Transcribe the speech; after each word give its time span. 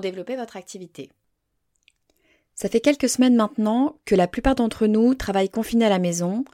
développer 0.00 0.36
votre 0.36 0.56
activité. 0.56 1.10
Ça 2.54 2.68
fait 2.68 2.80
quelques 2.80 3.08
semaines 3.08 3.36
maintenant 3.36 3.96
que 4.04 4.14
la 4.14 4.28
plupart 4.28 4.54
d'entre 4.54 4.86
nous 4.86 5.14
travaillent 5.14 5.48
confinés 5.48 5.86
à 5.86 5.90
la 5.90 5.98
maison, 5.98 6.44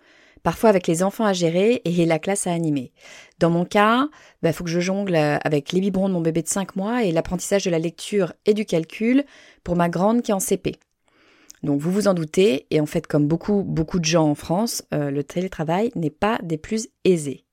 parfois 0.42 0.70
avec 0.70 0.86
les 0.86 1.02
enfants 1.02 1.24
à 1.24 1.32
gérer 1.32 1.82
et 1.84 2.06
la 2.06 2.18
classe 2.18 2.46
à 2.46 2.52
animer. 2.52 2.92
Dans 3.38 3.50
mon 3.50 3.64
cas, 3.64 4.04
il 4.04 4.10
bah, 4.42 4.52
faut 4.52 4.64
que 4.64 4.70
je 4.70 4.80
jongle 4.80 5.16
avec 5.16 5.72
les 5.72 5.80
biberons 5.80 6.08
de 6.08 6.14
mon 6.14 6.20
bébé 6.20 6.42
de 6.42 6.48
5 6.48 6.76
mois 6.76 7.04
et 7.04 7.12
l'apprentissage 7.12 7.64
de 7.64 7.70
la 7.70 7.78
lecture 7.78 8.32
et 8.46 8.54
du 8.54 8.64
calcul 8.64 9.24
pour 9.64 9.76
ma 9.76 9.88
grande 9.88 10.22
qui 10.22 10.30
est 10.30 10.34
en 10.34 10.40
CP. 10.40 10.76
Donc 11.62 11.80
vous 11.80 11.90
vous 11.90 12.06
en 12.06 12.14
doutez, 12.14 12.66
et 12.70 12.80
en 12.80 12.86
fait 12.86 13.06
comme 13.06 13.26
beaucoup 13.26 13.62
beaucoup 13.64 13.98
de 13.98 14.04
gens 14.04 14.30
en 14.30 14.34
France, 14.34 14.84
euh, 14.94 15.10
le 15.10 15.24
télétravail 15.24 15.90
n'est 15.96 16.10
pas 16.10 16.38
des 16.42 16.56
plus 16.56 16.88
aisés. 17.04 17.44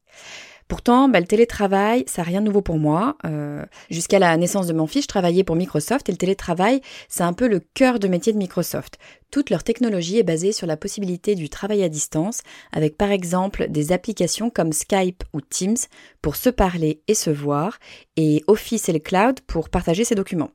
Pourtant, 0.67 1.09
bah, 1.09 1.19
le 1.19 1.27
télétravail, 1.27 2.05
ça 2.07 2.23
n'a 2.23 2.27
rien 2.27 2.41
de 2.41 2.47
nouveau 2.47 2.61
pour 2.61 2.79
moi. 2.79 3.17
Euh, 3.23 3.63
jusqu'à 3.91 4.17
la 4.17 4.35
naissance 4.35 4.65
de 4.65 4.73
mon 4.73 4.87
fils, 4.87 5.03
je 5.03 5.07
travaillais 5.07 5.43
pour 5.43 5.55
Microsoft 5.55 6.09
et 6.09 6.11
le 6.11 6.17
télétravail, 6.17 6.81
c'est 7.07 7.23
un 7.23 7.33
peu 7.33 7.47
le 7.47 7.59
cœur 7.59 7.99
de 7.99 8.07
métier 8.07 8.33
de 8.33 8.39
Microsoft. 8.39 8.97
Toute 9.29 9.51
leur 9.51 9.63
technologie 9.63 10.17
est 10.17 10.23
basée 10.23 10.51
sur 10.51 10.65
la 10.65 10.75
possibilité 10.75 11.35
du 11.35 11.49
travail 11.49 11.83
à 11.83 11.89
distance, 11.89 12.41
avec 12.71 12.97
par 12.97 13.11
exemple 13.11 13.67
des 13.69 13.91
applications 13.91 14.49
comme 14.49 14.73
Skype 14.73 15.23
ou 15.33 15.41
Teams 15.41 15.77
pour 16.23 16.35
se 16.35 16.49
parler 16.49 17.01
et 17.07 17.13
se 17.13 17.29
voir, 17.29 17.77
et 18.17 18.43
Office 18.47 18.89
et 18.89 18.93
le 18.93 18.99
cloud 18.99 19.41
pour 19.41 19.69
partager 19.69 20.03
ses 20.03 20.15
documents. 20.15 20.51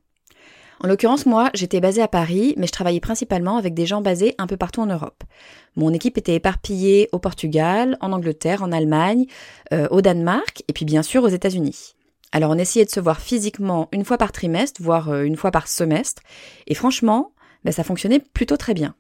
En 0.83 0.89
l'occurrence, 0.89 1.27
moi, 1.27 1.51
j'étais 1.53 1.81
basée 1.81 2.01
à 2.01 2.09
Paris, 2.09 2.55
mais 2.57 2.67
je 2.67 2.73
travaillais 2.73 3.01
principalement 3.01 3.59
avec 3.59 3.75
des 3.75 3.85
gens 3.85 4.01
basés 4.01 4.35
un 4.39 4.47
peu 4.47 4.57
partout 4.57 4.81
en 4.81 4.87
Europe. 4.87 5.25
Mon 5.77 5.93
équipe 5.93 6.17
était 6.17 6.35
éparpillée 6.35 7.11
au 7.13 7.19
Portugal, 7.19 7.99
en 8.01 8.13
Angleterre, 8.13 8.63
en 8.63 8.73
Allemagne, 8.73 9.27
euh, 9.75 9.89
au 9.91 10.01
Danemark, 10.01 10.65
et 10.69 10.73
puis 10.73 10.87
bien 10.87 11.03
sûr 11.03 11.23
aux 11.23 11.29
États-Unis. 11.29 11.95
Alors 12.33 12.51
on 12.51 12.59
essayait 12.59 12.87
de 12.87 12.91
se 12.91 13.01
voir 13.01 13.21
physiquement 13.21 13.89
une 13.93 14.07
fois 14.07 14.17
par 14.17 14.33
trimestre, 14.33 14.81
voire 14.83 15.11
euh, 15.11 15.25
une 15.25 15.37
fois 15.37 15.51
par 15.51 15.69
semestre, 15.69 16.23
et 16.67 16.75
franchement, 16.75 17.33
ben, 17.65 17.73
ça 17.73 17.85
fonctionnait 17.85 18.21
plutôt 18.21 18.57
très 18.57 18.73
bien. 18.73 18.95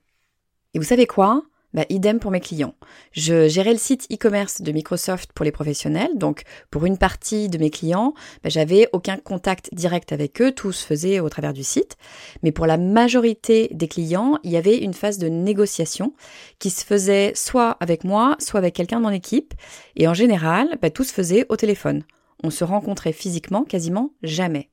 Et 0.74 0.78
vous 0.78 0.84
savez 0.84 1.06
quoi? 1.06 1.42
Bah, 1.74 1.84
idem 1.88 2.18
pour 2.18 2.30
mes 2.30 2.40
clients. 2.40 2.74
Je 3.12 3.48
gérais 3.48 3.72
le 3.72 3.78
site 3.78 4.06
e-commerce 4.12 4.62
de 4.62 4.72
Microsoft 4.72 5.32
pour 5.32 5.44
les 5.44 5.52
professionnels, 5.52 6.10
donc 6.16 6.42
pour 6.70 6.86
une 6.86 6.98
partie 6.98 7.48
de 7.48 7.58
mes 7.58 7.70
clients, 7.70 8.14
bah, 8.42 8.50
j'avais 8.50 8.88
aucun 8.92 9.16
contact 9.16 9.74
direct 9.74 10.12
avec 10.12 10.40
eux, 10.40 10.52
tout 10.52 10.72
se 10.72 10.84
faisait 10.84 11.20
au 11.20 11.28
travers 11.28 11.52
du 11.52 11.64
site. 11.64 11.96
Mais 12.42 12.52
pour 12.52 12.66
la 12.66 12.78
majorité 12.78 13.68
des 13.72 13.88
clients, 13.88 14.38
il 14.42 14.50
y 14.50 14.56
avait 14.56 14.78
une 14.78 14.94
phase 14.94 15.18
de 15.18 15.28
négociation 15.28 16.14
qui 16.58 16.70
se 16.70 16.84
faisait 16.84 17.32
soit 17.34 17.76
avec 17.80 18.04
moi, 18.04 18.36
soit 18.38 18.58
avec 18.58 18.74
quelqu'un 18.74 18.98
de 18.98 19.04
mon 19.04 19.10
équipe, 19.10 19.54
et 19.96 20.08
en 20.08 20.14
général, 20.14 20.78
bah, 20.82 20.90
tout 20.90 21.04
se 21.04 21.12
faisait 21.12 21.46
au 21.48 21.56
téléphone. 21.56 22.04
On 22.42 22.50
se 22.50 22.64
rencontrait 22.64 23.12
physiquement 23.12 23.64
quasiment 23.64 24.12
jamais. 24.22 24.70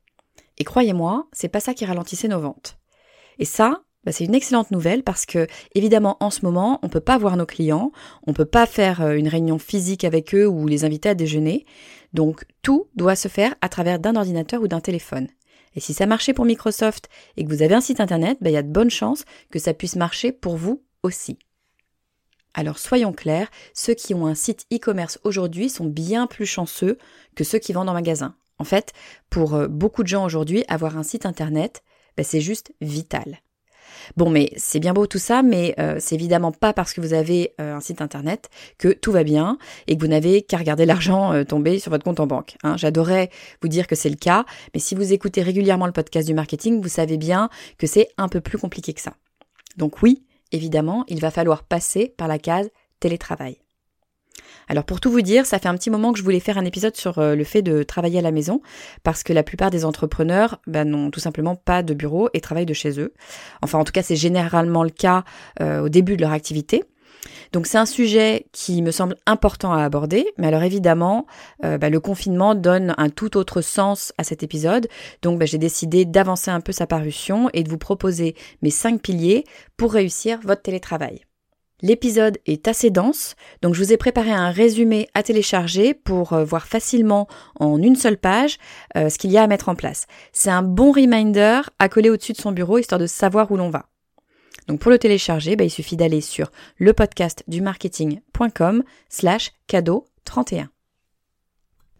Et 0.58 0.64
croyez-moi, 0.64 1.28
c'est 1.32 1.50
pas 1.50 1.60
ça 1.60 1.74
qui 1.74 1.86
ralentissait 1.86 2.28
nos 2.28 2.40
ventes. 2.40 2.78
Et 3.40 3.46
ça, 3.46 3.84
bah, 4.08 4.14
c'est 4.14 4.24
une 4.24 4.36
excellente 4.36 4.72
nouvelle 4.72 5.04
parce 5.04 5.26
que 5.26 5.48
évidemment 5.76 6.16
en 6.22 6.30
ce 6.30 6.46
moment 6.46 6.80
on 6.82 6.88
peut 6.88 7.02
pas 7.02 7.18
voir 7.18 7.36
nos 7.36 7.46
clients, 7.46 7.92
on 8.26 8.32
peut 8.32 8.46
pas 8.46 8.66
faire 8.66 9.02
euh, 9.02 9.16
une 9.16 9.28
réunion 9.28 9.60
physique 9.60 10.06
avec 10.06 10.34
eux 10.34 10.48
ou 10.48 10.66
les 10.66 10.86
inviter 10.86 11.10
à 11.10 11.14
déjeuner, 11.14 11.66
donc 12.14 12.46
tout 12.62 12.88
doit 12.96 13.18
se 13.18 13.28
faire 13.28 13.54
à 13.60 13.68
travers 13.68 14.00
d'un 14.00 14.16
ordinateur 14.16 14.62
ou 14.62 14.70
d'un 14.70 14.80
téléphone. 14.80 15.28
Et 15.76 15.82
si 15.82 15.94
ça 15.94 16.06
marchait 16.06 16.32
pour 16.32 16.46
Microsoft 16.46 17.10
et 17.36 17.44
que 17.44 17.50
vous 17.50 17.62
avez 17.62 17.74
un 17.74 17.82
site 17.82 18.00
internet, 18.00 18.38
bah, 18.40 18.50
il 18.50 18.54
y 18.54 18.58
a 18.58 18.64
de 18.64 18.72
bonnes 18.72 18.90
chances 18.90 19.26
que 19.52 19.60
ça 19.60 19.74
puisse 19.74 19.98
marcher 19.98 20.32
pour 20.32 20.56
vous 20.56 20.82
aussi. 21.04 21.38
Alors 22.54 22.80
soyons 22.80 23.12
clairs, 23.12 23.50
ceux 23.74 23.94
qui 23.94 24.14
ont 24.14 24.26
un 24.26 24.36
site 24.36 24.68
e-commerce 24.72 25.20
aujourd'hui 25.26 25.68
sont 25.68 25.86
bien 25.86 26.28
plus 26.28 26.46
chanceux 26.46 26.98
que 27.36 27.44
ceux 27.44 27.60
qui 27.60 27.74
vendent 27.74 27.90
en 27.90 27.94
magasin. 27.94 28.36
En 28.58 28.64
fait, 28.64 28.94
pour 29.30 29.56
euh, 29.56 29.68
beaucoup 29.68 30.04
de 30.04 30.08
gens 30.08 30.24
aujourd'hui, 30.24 30.64
avoir 30.70 30.98
un 30.98 31.04
site 31.04 31.26
internet, 31.26 31.84
bah, 32.16 32.24
c'est 32.24 32.40
juste 32.40 32.72
vital. 32.80 33.42
Bon, 34.16 34.30
mais 34.30 34.52
c'est 34.56 34.80
bien 34.80 34.94
beau 34.94 35.08
tout 35.08 35.18
ça, 35.18 35.44
mais 35.44 35.76
euh, 35.80 35.98
c'est 36.00 36.16
évidemment 36.16 36.52
pas 36.52 36.74
parce 36.74 36.94
que 36.94 37.02
vous 37.02 37.14
avez 37.14 37.54
euh, 37.60 37.76
un 37.76 37.82
site 37.82 38.02
internet 38.02 38.50
que 38.78 38.90
tout 38.90 39.12
va 39.12 39.24
bien 39.24 39.58
et 39.88 39.98
que 39.98 40.02
vous 40.02 40.08
n'avez 40.08 40.42
qu'à 40.42 40.58
regarder 40.58 40.86
l'argent 40.88 41.34
euh, 41.34 41.44
tomber 41.44 41.80
sur 41.80 41.92
votre 41.92 42.04
compte 42.04 42.20
en 42.20 42.28
banque. 42.28 42.56
Hein. 42.64 42.78
J'adorais 42.78 43.30
vous 43.62 43.68
dire 43.68 43.88
que 43.88 43.96
c'est 43.96 44.10
le 44.10 44.16
cas, 44.16 44.46
mais 44.74 44.80
si 44.80 44.96
vous 44.96 45.14
écoutez 45.14 45.42
régulièrement 45.42 45.86
le 45.86 45.92
podcast 45.92 46.28
du 46.28 46.34
marketing, 46.34 46.82
vous 46.82 46.90
savez 46.90 47.18
bien 47.18 47.50
que 47.78 47.88
c'est 47.88 48.10
un 48.18 48.30
peu 48.30 48.42
plus 48.42 48.58
compliqué 48.58 48.94
que 48.94 49.02
ça. 49.02 49.14
Donc 49.76 50.02
oui, 50.02 50.24
évidemment, 50.52 51.04
il 51.08 51.20
va 51.20 51.32
falloir 51.32 51.64
passer 51.64 52.14
par 52.18 52.28
la 52.28 52.40
case 52.40 52.70
télétravail. 53.00 53.67
Alors 54.68 54.84
pour 54.84 55.00
tout 55.00 55.12
vous 55.12 55.22
dire, 55.22 55.46
ça 55.46 55.60
fait 55.60 55.70
un 55.70 55.76
petit 55.76 55.90
moment 55.90 56.12
que 56.12 56.20
je 56.20 56.24
voulais 56.24 56.40
faire 56.40 56.58
un 56.58 56.66
épisode 56.66 56.96
sur 56.96 57.20
euh, 57.20 57.36
le 57.36 57.44
fait 57.44 57.62
de 57.62 57.84
travailler 57.84 58.20
à 58.20 58.22
la 58.22 58.32
maison, 58.32 58.62
parce 59.04 59.24
que 59.24 59.34
la 59.34 59.44
plupart 59.44 59.70
des 59.70 59.86
entrepreneurs 59.86 60.60
bah, 60.68 60.84
n'ont 60.84 61.12
tout 61.12 61.20
simplement 61.20 61.56
pas 61.56 61.84
de 61.84 61.94
bureau 61.94 62.30
et 62.34 62.42
travaillent 62.42 62.66
de 62.66 62.74
chez 62.74 63.00
eux. 63.00 63.14
Enfin 63.62 63.80
en 63.80 63.84
tout 63.84 63.94
cas 63.94 64.04
c'est 64.04 64.16
généralement 64.16 64.84
le 64.84 64.90
cas 64.90 65.24
euh, 65.62 65.82
au 65.82 65.90
début 65.90 66.18
de 66.18 66.22
leur 66.22 66.32
activité. 66.32 66.84
Donc 67.52 67.68
c'est 67.68 67.78
un 67.78 67.86
sujet 67.86 68.46
qui 68.52 68.82
me 68.82 68.92
semble 68.92 69.16
important 69.26 69.74
à 69.74 69.84
aborder, 69.84 70.26
mais 70.38 70.48
alors 70.48 70.64
évidemment, 70.64 71.26
euh, 71.64 71.78
bah, 71.78 71.90
le 71.90 72.00
confinement 72.00 72.56
donne 72.56 72.94
un 72.98 73.10
tout 73.10 73.38
autre 73.38 73.62
sens 73.62 74.14
à 74.18 74.24
cet 74.24 74.44
épisode, 74.44 74.88
donc 75.22 75.40
bah, 75.40 75.46
j'ai 75.46 75.58
décidé 75.58 76.06
d'avancer 76.06 76.52
un 76.52 76.62
peu 76.62 76.72
sa 76.72 76.88
parution 76.88 77.50
et 77.54 77.64
de 77.64 77.70
vous 77.70 77.78
proposer 77.78 78.36
mes 78.62 78.72
cinq 78.72 79.02
piliers 79.02 79.44
pour 79.78 79.94
réussir 79.94 80.40
votre 80.44 80.62
télétravail. 80.62 81.27
L'épisode 81.84 82.40
est 82.48 82.68
assez 82.68 82.90
dense, 82.90 83.36
donc 83.62 83.76
je 83.76 83.84
vous 83.84 83.94
ai 83.94 83.98
préparé 83.98 84.32
un 84.32 84.50
résumé 84.50 85.08
à 85.14 85.22
télécharger 85.22 85.94
pour 85.94 86.34
euh, 86.34 86.44
voir 86.44 86.66
facilement 86.66 87.28
en 87.60 87.80
une 87.80 87.96
seule 87.96 88.18
page 88.18 88.58
euh, 88.96 89.10
ce 89.10 89.20
qu'il 89.20 89.32
y 89.32 89.38
a 89.38 89.44
à 89.44 89.48
mettre 89.48 89.70
en 89.70 89.76
place. 89.76 90.08
C'est 90.32 90.50
un 90.50 90.64
bon 90.64 90.92
reminder 90.92 91.62
à 91.78 91.88
coller 91.88 92.10
au-dessus 92.10 92.34
de 92.34 92.38
son 92.38 92.52
bureau 92.52 92.80
histoire 92.80 93.00
de 93.00 93.06
savoir 93.06 93.52
où 93.52 93.58
l'on 93.58 93.70
va. 93.70 93.86
Donc 94.68 94.80
pour 94.80 94.90
le 94.90 94.98
télécharger, 94.98 95.56
bah, 95.56 95.66
il 95.66 95.70
suffit 95.70 95.98
d'aller 95.98 96.22
sur 96.22 96.50
lepodcastdumarketing.com 96.80 98.84
slash 99.10 99.52
cadeau 99.68 100.06
31. 100.26 100.72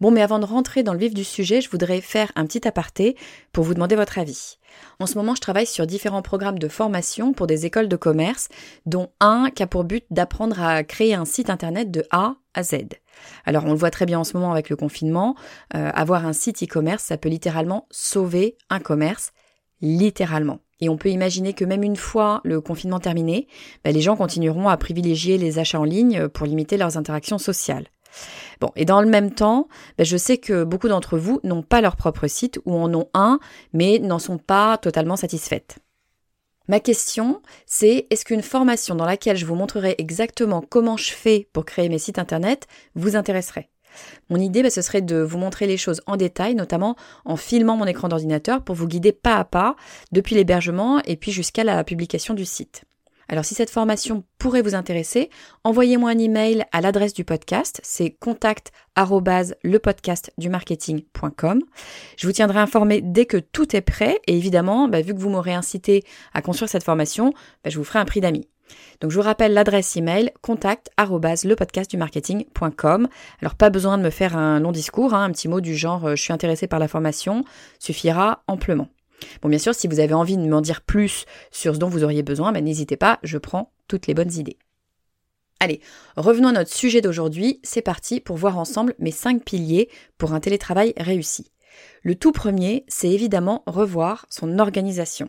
Bon, 0.00 0.12
mais 0.12 0.22
avant 0.22 0.38
de 0.38 0.44
rentrer 0.44 0.82
dans 0.82 0.92
le 0.92 0.98
vif 0.98 1.12
du 1.12 1.24
sujet, 1.24 1.60
je 1.60 1.70
voudrais 1.70 2.00
faire 2.00 2.30
un 2.36 2.46
petit 2.46 2.66
aparté 2.68 3.16
pour 3.52 3.64
vous 3.64 3.74
demander 3.74 3.96
votre 3.96 4.18
avis. 4.18 4.58
En 5.00 5.06
ce 5.06 5.16
moment, 5.16 5.34
je 5.34 5.40
travaille 5.40 5.66
sur 5.66 5.86
différents 5.86 6.22
programmes 6.22 6.58
de 6.58 6.68
formation 6.68 7.32
pour 7.32 7.48
des 7.48 7.66
écoles 7.66 7.88
de 7.88 7.96
commerce, 7.96 8.48
dont 8.86 9.10
un 9.20 9.50
qui 9.50 9.62
a 9.62 9.66
pour 9.66 9.82
but 9.84 10.04
d'apprendre 10.10 10.62
à 10.62 10.84
créer 10.84 11.14
un 11.14 11.24
site 11.24 11.50
internet 11.50 11.90
de 11.90 12.04
A 12.10 12.36
à 12.54 12.62
Z. 12.62 12.76
Alors, 13.44 13.64
on 13.64 13.72
le 13.72 13.78
voit 13.78 13.90
très 13.90 14.06
bien 14.06 14.20
en 14.20 14.24
ce 14.24 14.36
moment 14.36 14.52
avec 14.52 14.70
le 14.70 14.76
confinement, 14.76 15.34
euh, 15.74 15.90
avoir 15.92 16.26
un 16.26 16.32
site 16.32 16.62
e-commerce, 16.62 17.02
ça 17.02 17.16
peut 17.16 17.28
littéralement 17.28 17.88
sauver 17.90 18.56
un 18.70 18.78
commerce, 18.78 19.32
littéralement. 19.80 20.60
Et 20.80 20.88
on 20.88 20.96
peut 20.96 21.08
imaginer 21.08 21.54
que 21.54 21.64
même 21.64 21.82
une 21.82 21.96
fois 21.96 22.40
le 22.44 22.60
confinement 22.60 23.00
terminé, 23.00 23.48
bah, 23.84 23.90
les 23.90 24.00
gens 24.00 24.16
continueront 24.16 24.68
à 24.68 24.76
privilégier 24.76 25.38
les 25.38 25.58
achats 25.58 25.80
en 25.80 25.84
ligne 25.84 26.28
pour 26.28 26.46
limiter 26.46 26.76
leurs 26.76 26.96
interactions 26.96 27.38
sociales. 27.38 27.88
Bon, 28.60 28.70
et 28.76 28.84
dans 28.84 29.00
le 29.00 29.08
même 29.08 29.32
temps, 29.32 29.68
ben, 29.96 30.04
je 30.04 30.16
sais 30.16 30.38
que 30.38 30.64
beaucoup 30.64 30.88
d'entre 30.88 31.18
vous 31.18 31.40
n'ont 31.44 31.62
pas 31.62 31.80
leur 31.80 31.96
propre 31.96 32.26
site 32.26 32.60
ou 32.64 32.74
en 32.74 32.92
ont 32.94 33.08
un, 33.14 33.38
mais 33.72 33.98
n'en 33.98 34.18
sont 34.18 34.38
pas 34.38 34.78
totalement 34.78 35.16
satisfaites. 35.16 35.78
Ma 36.68 36.80
question, 36.80 37.40
c'est 37.64 38.06
est-ce 38.10 38.26
qu'une 38.26 38.42
formation 38.42 38.94
dans 38.94 39.06
laquelle 39.06 39.38
je 39.38 39.46
vous 39.46 39.54
montrerai 39.54 39.94
exactement 39.96 40.62
comment 40.68 40.98
je 40.98 41.12
fais 41.12 41.48
pour 41.52 41.64
créer 41.64 41.88
mes 41.88 41.98
sites 41.98 42.18
internet 42.18 42.66
vous 42.94 43.16
intéresserait? 43.16 43.70
Mon 44.28 44.36
idée, 44.36 44.62
bah, 44.62 44.70
ce 44.70 44.82
serait 44.82 45.00
de 45.00 45.16
vous 45.16 45.38
montrer 45.38 45.66
les 45.66 45.78
choses 45.78 46.02
en 46.06 46.16
détail, 46.16 46.54
notamment 46.54 46.96
en 47.24 47.36
filmant 47.36 47.76
mon 47.76 47.86
écran 47.86 48.08
d'ordinateur 48.08 48.62
pour 48.62 48.74
vous 48.74 48.86
guider 48.86 49.12
pas 49.12 49.36
à 49.36 49.44
pas 49.44 49.76
depuis 50.12 50.34
l'hébergement 50.34 51.00
et 51.04 51.16
puis 51.16 51.32
jusqu'à 51.32 51.64
la 51.64 51.82
publication 51.84 52.34
du 52.34 52.44
site. 52.44 52.84
Alors 53.28 53.44
si 53.44 53.54
cette 53.54 53.68
formation 53.68 54.24
pourrait 54.38 54.62
vous 54.62 54.74
intéresser, 54.74 55.28
envoyez-moi 55.62 56.10
un 56.10 56.18
email 56.18 56.64
à 56.72 56.80
l'adresse 56.80 57.12
du 57.12 57.24
podcast, 57.24 57.78
c'est 57.82 58.10
contact 58.10 58.72
lepodcastdumarketing.com. 59.62 61.60
Je 62.16 62.26
vous 62.26 62.32
tiendrai 62.32 62.58
informé 62.58 63.02
dès 63.02 63.26
que 63.26 63.36
tout 63.36 63.76
est 63.76 63.82
prêt 63.82 64.18
et 64.26 64.36
évidemment, 64.36 64.88
bah, 64.88 65.02
vu 65.02 65.14
que 65.14 65.20
vous 65.20 65.28
m'aurez 65.28 65.52
incité 65.52 66.04
à 66.32 66.40
construire 66.40 66.70
cette 66.70 66.84
formation, 66.84 67.34
bah, 67.62 67.70
je 67.70 67.76
vous 67.78 67.84
ferai 67.84 67.98
un 67.98 68.06
prix 68.06 68.20
d'amis. 68.20 68.48
Donc 69.00 69.10
je 69.10 69.16
vous 69.16 69.22
rappelle 69.22 69.52
l'adresse 69.52 69.96
email 69.96 70.32
contact. 70.42 70.90
Alors 70.96 71.14
pas 73.56 73.70
besoin 73.70 73.98
de 73.98 74.02
me 74.02 74.10
faire 74.10 74.36
un 74.36 74.60
long 74.60 74.72
discours, 74.72 75.14
hein, 75.14 75.24
un 75.24 75.30
petit 75.32 75.48
mot 75.48 75.60
du 75.60 75.76
genre 75.76 76.06
euh, 76.06 76.16
je 76.16 76.22
suis 76.22 76.32
intéressé 76.32 76.66
par 76.66 76.78
la 76.78 76.88
formation 76.88 77.44
suffira 77.78 78.42
amplement. 78.46 78.88
Bon, 79.42 79.48
bien 79.48 79.58
sûr, 79.58 79.74
si 79.74 79.88
vous 79.88 80.00
avez 80.00 80.14
envie 80.14 80.36
de 80.36 80.48
m'en 80.48 80.60
dire 80.60 80.80
plus 80.80 81.24
sur 81.50 81.74
ce 81.74 81.78
dont 81.78 81.88
vous 81.88 82.04
auriez 82.04 82.22
besoin, 82.22 82.52
ben, 82.52 82.64
n'hésitez 82.64 82.96
pas, 82.96 83.18
je 83.22 83.38
prends 83.38 83.72
toutes 83.88 84.06
les 84.06 84.14
bonnes 84.14 84.32
idées. 84.32 84.58
Allez, 85.60 85.80
revenons 86.16 86.48
à 86.48 86.52
notre 86.52 86.72
sujet 86.72 87.00
d'aujourd'hui. 87.00 87.60
C'est 87.64 87.82
parti 87.82 88.20
pour 88.20 88.36
voir 88.36 88.58
ensemble 88.58 88.94
mes 88.98 89.10
cinq 89.10 89.44
piliers 89.44 89.88
pour 90.16 90.32
un 90.32 90.40
télétravail 90.40 90.94
réussi. 90.96 91.50
Le 92.02 92.14
tout 92.14 92.32
premier, 92.32 92.84
c'est 92.86 93.10
évidemment 93.10 93.64
revoir 93.66 94.26
son 94.30 94.58
organisation. 94.60 95.28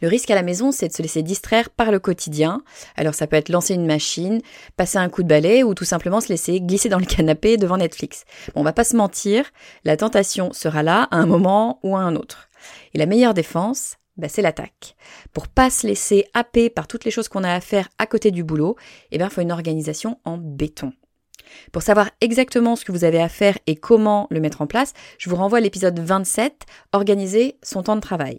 Le 0.00 0.08
risque 0.08 0.30
à 0.30 0.34
la 0.34 0.42
maison, 0.42 0.72
c'est 0.72 0.88
de 0.88 0.92
se 0.92 1.02
laisser 1.02 1.22
distraire 1.22 1.70
par 1.70 1.90
le 1.90 1.98
quotidien. 1.98 2.62
Alors 2.96 3.14
ça 3.14 3.26
peut 3.26 3.36
être 3.36 3.48
lancer 3.48 3.74
une 3.74 3.86
machine, 3.86 4.40
passer 4.76 4.98
un 4.98 5.08
coup 5.08 5.22
de 5.22 5.28
balai 5.28 5.62
ou 5.62 5.74
tout 5.74 5.84
simplement 5.84 6.20
se 6.20 6.28
laisser 6.28 6.60
glisser 6.60 6.88
dans 6.88 6.98
le 6.98 7.06
canapé 7.06 7.56
devant 7.56 7.78
Netflix. 7.78 8.24
Bon, 8.54 8.60
on 8.60 8.64
va 8.64 8.72
pas 8.72 8.84
se 8.84 8.96
mentir, 8.96 9.50
la 9.84 9.96
tentation 9.96 10.52
sera 10.52 10.82
là 10.82 11.08
à 11.10 11.16
un 11.16 11.26
moment 11.26 11.80
ou 11.82 11.96
à 11.96 12.00
un 12.00 12.16
autre. 12.16 12.48
Et 12.94 12.98
la 12.98 13.06
meilleure 13.06 13.34
défense, 13.34 13.96
bah, 14.16 14.28
c'est 14.28 14.42
l'attaque. 14.42 14.96
Pour 15.32 15.48
pas 15.48 15.70
se 15.70 15.86
laisser 15.86 16.26
happer 16.34 16.70
par 16.70 16.86
toutes 16.86 17.04
les 17.04 17.10
choses 17.10 17.28
qu'on 17.28 17.44
a 17.44 17.52
à 17.52 17.60
faire 17.60 17.88
à 17.98 18.06
côté 18.06 18.30
du 18.30 18.44
boulot, 18.44 18.76
eh 19.10 19.18
bien, 19.18 19.28
faut 19.28 19.42
une 19.42 19.52
organisation 19.52 20.18
en 20.24 20.38
béton. 20.38 20.92
Pour 21.72 21.82
savoir 21.82 22.10
exactement 22.20 22.76
ce 22.76 22.84
que 22.84 22.92
vous 22.92 23.04
avez 23.04 23.20
à 23.20 23.28
faire 23.28 23.58
et 23.66 23.76
comment 23.76 24.26
le 24.30 24.40
mettre 24.40 24.62
en 24.62 24.66
place, 24.66 24.94
je 25.18 25.30
vous 25.30 25.36
renvoie 25.36 25.58
à 25.58 25.60
l'épisode 25.60 25.98
27, 25.98 26.64
Organiser 26.92 27.58
son 27.62 27.82
temps 27.82 27.96
de 27.96 28.00
travail. 28.00 28.38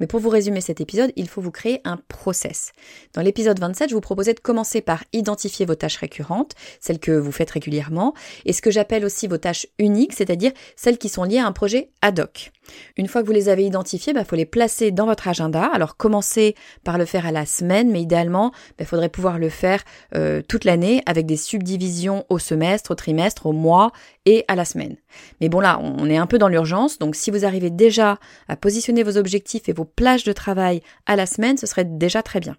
Mais 0.00 0.06
pour 0.06 0.20
vous 0.20 0.30
résumer 0.30 0.60
cet 0.60 0.80
épisode, 0.80 1.12
il 1.16 1.28
faut 1.28 1.40
vous 1.40 1.50
créer 1.50 1.80
un 1.84 1.98
process. 2.08 2.72
Dans 3.14 3.22
l'épisode 3.22 3.60
27, 3.60 3.90
je 3.90 3.94
vous 3.94 4.00
proposais 4.00 4.34
de 4.34 4.40
commencer 4.40 4.80
par 4.80 5.04
identifier 5.12 5.66
vos 5.66 5.74
tâches 5.74 5.98
récurrentes, 5.98 6.54
celles 6.80 6.98
que 6.98 7.12
vous 7.12 7.32
faites 7.32 7.50
régulièrement, 7.50 8.14
et 8.46 8.52
ce 8.52 8.62
que 8.62 8.70
j'appelle 8.70 9.04
aussi 9.04 9.28
vos 9.28 9.38
tâches 9.38 9.66
uniques, 9.78 10.14
c'est-à-dire 10.14 10.52
celles 10.74 10.98
qui 10.98 11.08
sont 11.08 11.24
liées 11.24 11.38
à 11.38 11.46
un 11.46 11.52
projet 11.52 11.90
ad 12.02 12.18
hoc. 12.18 12.50
Une 12.96 13.08
fois 13.08 13.22
que 13.22 13.26
vous 13.26 13.32
les 13.32 13.48
avez 13.48 13.64
identifiées, 13.64 14.12
il 14.12 14.14
bah, 14.14 14.24
faut 14.24 14.36
les 14.36 14.46
placer 14.46 14.90
dans 14.90 15.06
votre 15.06 15.28
agenda. 15.28 15.64
Alors 15.72 15.96
commencez 15.96 16.54
par 16.84 16.98
le 16.98 17.04
faire 17.04 17.26
à 17.26 17.32
la 17.32 17.46
semaine, 17.46 17.90
mais 17.90 18.00
idéalement, 18.00 18.52
il 18.70 18.74
bah, 18.78 18.84
faudrait 18.84 19.08
pouvoir 19.08 19.38
le 19.38 19.48
faire 19.48 19.82
euh, 20.14 20.42
toute 20.46 20.64
l'année 20.64 21.02
avec 21.06 21.26
des 21.26 21.36
subdivisions 21.36 22.24
au 22.28 22.38
semestre, 22.38 22.92
au 22.92 22.94
trimestre, 22.94 23.46
au 23.46 23.52
mois 23.52 23.92
et 24.26 24.44
à 24.48 24.54
la 24.54 24.64
semaine. 24.64 24.96
Mais 25.40 25.48
bon 25.48 25.60
là, 25.60 25.80
on 25.82 26.08
est 26.08 26.16
un 26.16 26.26
peu 26.26 26.38
dans 26.38 26.48
l'urgence, 26.48 26.98
donc 26.98 27.16
si 27.16 27.30
vous 27.30 27.44
arrivez 27.44 27.70
déjà 27.70 28.18
à 28.48 28.56
positionner 28.56 29.02
vos 29.02 29.16
objectifs 29.16 29.68
et 29.68 29.72
vos 29.72 29.84
plages 29.94 30.24
de 30.24 30.32
travail 30.32 30.82
à 31.06 31.16
la 31.16 31.26
semaine, 31.26 31.56
ce 31.56 31.66
serait 31.66 31.84
déjà 31.84 32.22
très 32.22 32.40
bien. 32.40 32.56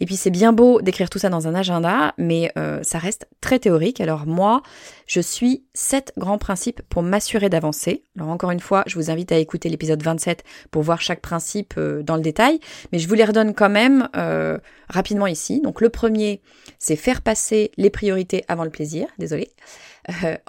Et 0.00 0.06
puis 0.06 0.16
c'est 0.16 0.30
bien 0.30 0.52
beau 0.52 0.80
d'écrire 0.80 1.10
tout 1.10 1.18
ça 1.18 1.28
dans 1.28 1.48
un 1.48 1.54
agenda, 1.54 2.14
mais 2.18 2.52
euh, 2.56 2.80
ça 2.82 2.98
reste 2.98 3.28
très 3.40 3.58
théorique. 3.58 4.00
Alors 4.00 4.26
moi, 4.26 4.62
je 5.06 5.20
suis 5.20 5.64
sept 5.74 6.12
grands 6.16 6.38
principes 6.38 6.82
pour 6.88 7.02
m'assurer 7.02 7.48
d'avancer. 7.48 8.04
Alors 8.16 8.30
encore 8.30 8.50
une 8.50 8.60
fois, 8.60 8.84
je 8.86 8.94
vous 8.94 9.10
invite 9.10 9.32
à 9.32 9.38
écouter 9.38 9.68
l'épisode 9.68 10.02
27 10.02 10.44
pour 10.70 10.82
voir 10.82 11.00
chaque 11.00 11.20
principe 11.20 11.74
euh, 11.78 12.02
dans 12.02 12.16
le 12.16 12.22
détail, 12.22 12.60
mais 12.92 12.98
je 12.98 13.08
vous 13.08 13.14
les 13.14 13.24
redonne 13.24 13.54
quand 13.54 13.70
même 13.70 14.08
euh, 14.16 14.58
rapidement 14.88 15.26
ici. 15.26 15.60
Donc 15.60 15.80
le 15.80 15.88
premier, 15.88 16.42
c'est 16.78 16.96
faire 16.96 17.22
passer 17.22 17.72
les 17.76 17.90
priorités 17.90 18.44
avant 18.48 18.64
le 18.64 18.70
plaisir. 18.70 19.08
Désolé. 19.18 19.50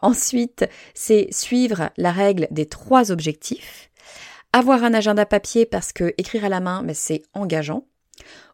ensuite, 0.02 0.66
c'est 0.94 1.28
suivre 1.32 1.90
la 1.98 2.12
règle 2.12 2.48
des 2.52 2.66
trois 2.66 3.12
objectifs. 3.12 3.89
Avoir 4.52 4.84
un 4.84 4.94
agenda 4.94 5.26
papier 5.26 5.66
parce 5.66 5.94
que 5.94 6.14
écrire 6.18 6.46
à 6.46 6.50
la 6.50 6.60
main, 6.60 6.84
ben, 6.84 6.96
c'est 6.96 7.22
engageant. 7.34 7.86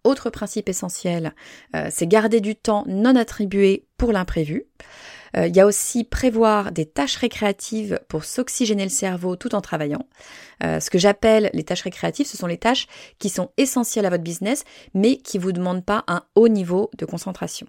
Autre 0.04 0.30
principe 0.30 0.70
essentiel, 0.70 1.34
euh, 1.76 1.88
c'est 1.90 2.06
garder 2.06 2.42
du 2.42 2.56
temps 2.56 2.84
non 2.88 3.16
attribué 3.16 3.88
pour 3.98 4.12
l'imprévu. 4.12 4.66
Euh, 5.38 5.48
il 5.48 5.56
y 5.56 5.60
a 5.60 5.66
aussi 5.66 6.04
prévoir 6.04 6.72
des 6.72 6.86
tâches 6.86 7.16
récréatives 7.16 8.00
pour 8.08 8.26
s'oxygéner 8.26 8.84
le 8.84 8.90
cerveau 8.90 9.36
tout 9.36 9.56
en 9.56 9.62
travaillant. 9.62 10.06
Euh, 10.64 10.80
ce 10.80 10.90
que 10.90 10.98
j'appelle 10.98 11.50
les 11.54 11.64
tâches 11.64 11.82
récréatives, 11.82 12.28
ce 12.28 12.38
sont 12.38 12.48
les 12.48 12.58
tâches 12.58 12.88
qui 13.20 13.30
sont 13.30 13.52
essentielles 13.58 14.06
à 14.06 14.10
votre 14.10 14.24
business, 14.24 14.64
mais 14.94 15.18
qui 15.18 15.38
vous 15.38 15.52
demandent 15.52 15.86
pas 15.86 16.04
un 16.08 16.24
haut 16.36 16.48
niveau 16.50 16.92
de 16.98 17.06
concentration. 17.06 17.68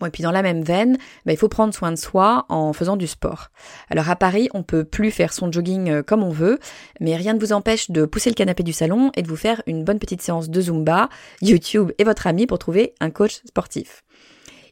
Bon, 0.00 0.06
et 0.06 0.10
puis 0.10 0.22
dans 0.22 0.30
la 0.30 0.42
même 0.42 0.62
veine, 0.62 0.98
bah, 1.26 1.32
il 1.32 1.38
faut 1.38 1.48
prendre 1.48 1.74
soin 1.74 1.90
de 1.90 1.96
soi 1.96 2.46
en 2.48 2.72
faisant 2.72 2.96
du 2.96 3.06
sport. 3.06 3.48
Alors 3.90 4.08
à 4.10 4.16
Paris, 4.16 4.48
on 4.54 4.62
peut 4.62 4.84
plus 4.84 5.10
faire 5.10 5.32
son 5.32 5.50
jogging 5.50 5.90
euh, 5.90 6.02
comme 6.02 6.22
on 6.22 6.30
veut, 6.30 6.58
mais 7.00 7.16
rien 7.16 7.34
ne 7.34 7.40
vous 7.40 7.52
empêche 7.52 7.90
de 7.90 8.04
pousser 8.04 8.30
le 8.30 8.34
canapé 8.34 8.62
du 8.62 8.72
salon 8.72 9.10
et 9.16 9.22
de 9.22 9.28
vous 9.28 9.36
faire 9.36 9.62
une 9.66 9.84
bonne 9.84 9.98
petite 9.98 10.22
séance 10.22 10.50
de 10.50 10.60
Zumba, 10.60 11.08
YouTube 11.40 11.92
et 11.98 12.04
votre 12.04 12.26
ami 12.26 12.46
pour 12.46 12.58
trouver 12.58 12.94
un 13.00 13.10
coach 13.10 13.40
sportif. 13.46 14.02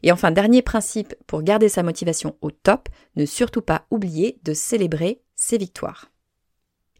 Et 0.03 0.11
enfin, 0.11 0.31
dernier 0.31 0.61
principe 0.61 1.13
pour 1.27 1.43
garder 1.43 1.69
sa 1.69 1.83
motivation 1.83 2.35
au 2.41 2.51
top, 2.51 2.89
ne 3.15 3.25
surtout 3.25 3.61
pas 3.61 3.85
oublier 3.91 4.39
de 4.43 4.53
célébrer 4.53 5.21
ses 5.35 5.57
victoires. 5.57 6.11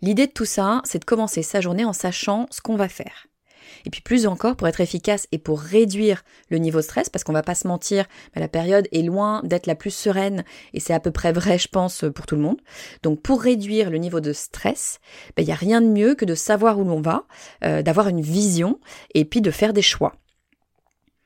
L'idée 0.02 0.28
de 0.28 0.32
tout 0.32 0.46
ça, 0.46 0.82
c'est 0.84 1.00
de 1.00 1.06
commencer 1.06 1.44
sa 1.44 1.62
journée 1.62 1.86
en 1.86 1.94
sachant 1.94 2.48
ce 2.50 2.62
qu'on 2.62 2.76
va 2.76 2.90
faire. 2.90 3.28
Et 3.86 3.90
puis 3.90 4.02
plus 4.02 4.28
encore, 4.28 4.56
pour 4.56 4.68
être 4.68 4.82
efficace 4.82 5.28
et 5.32 5.38
pour 5.38 5.60
réduire 5.60 6.24
le 6.50 6.58
niveau 6.58 6.80
de 6.80 6.84
stress, 6.84 7.10
parce 7.10 7.24
qu'on 7.24 7.34
va 7.34 7.44
pas 7.44 7.56
se 7.56 7.68
mentir, 7.68 8.06
la 8.36 8.48
période 8.48 8.88
est 8.92 9.02
loin 9.02 9.42
d'être 9.44 9.68
la 9.68 9.76
plus 9.76 9.92
sereine, 9.92 10.44
et 10.74 10.80
c'est 10.80 10.94
à 10.94 11.00
peu 11.00 11.12
près 11.12 11.32
vrai, 11.32 11.58
je 11.58 11.68
pense, 11.68 12.06
pour 12.14 12.26
tout 12.26 12.36
le 12.36 12.42
monde. 12.42 12.62
Donc 13.04 13.22
pour 13.22 13.42
réduire 13.42 13.90
le 13.90 13.98
niveau 13.98 14.20
de 14.20 14.34
stress, 14.34 15.00
ben, 15.36 15.44
il 15.44 15.46
n'y 15.46 15.54
a 15.54 15.56
rien 15.56 15.82
de 15.82 15.88
mieux 15.88 16.16
que 16.16 16.26
de 16.26 16.36
savoir 16.36 16.80
où 16.80 16.84
l'on 16.84 17.02
va, 17.02 17.26
euh, 17.64 17.82
d'avoir 17.82 18.08
une 18.08 18.22
vision, 18.22 18.80
et 19.14 19.26
puis 19.26 19.42
de 19.42 19.52
faire 19.52 19.74
des 19.74 19.82
choix. 19.82 20.14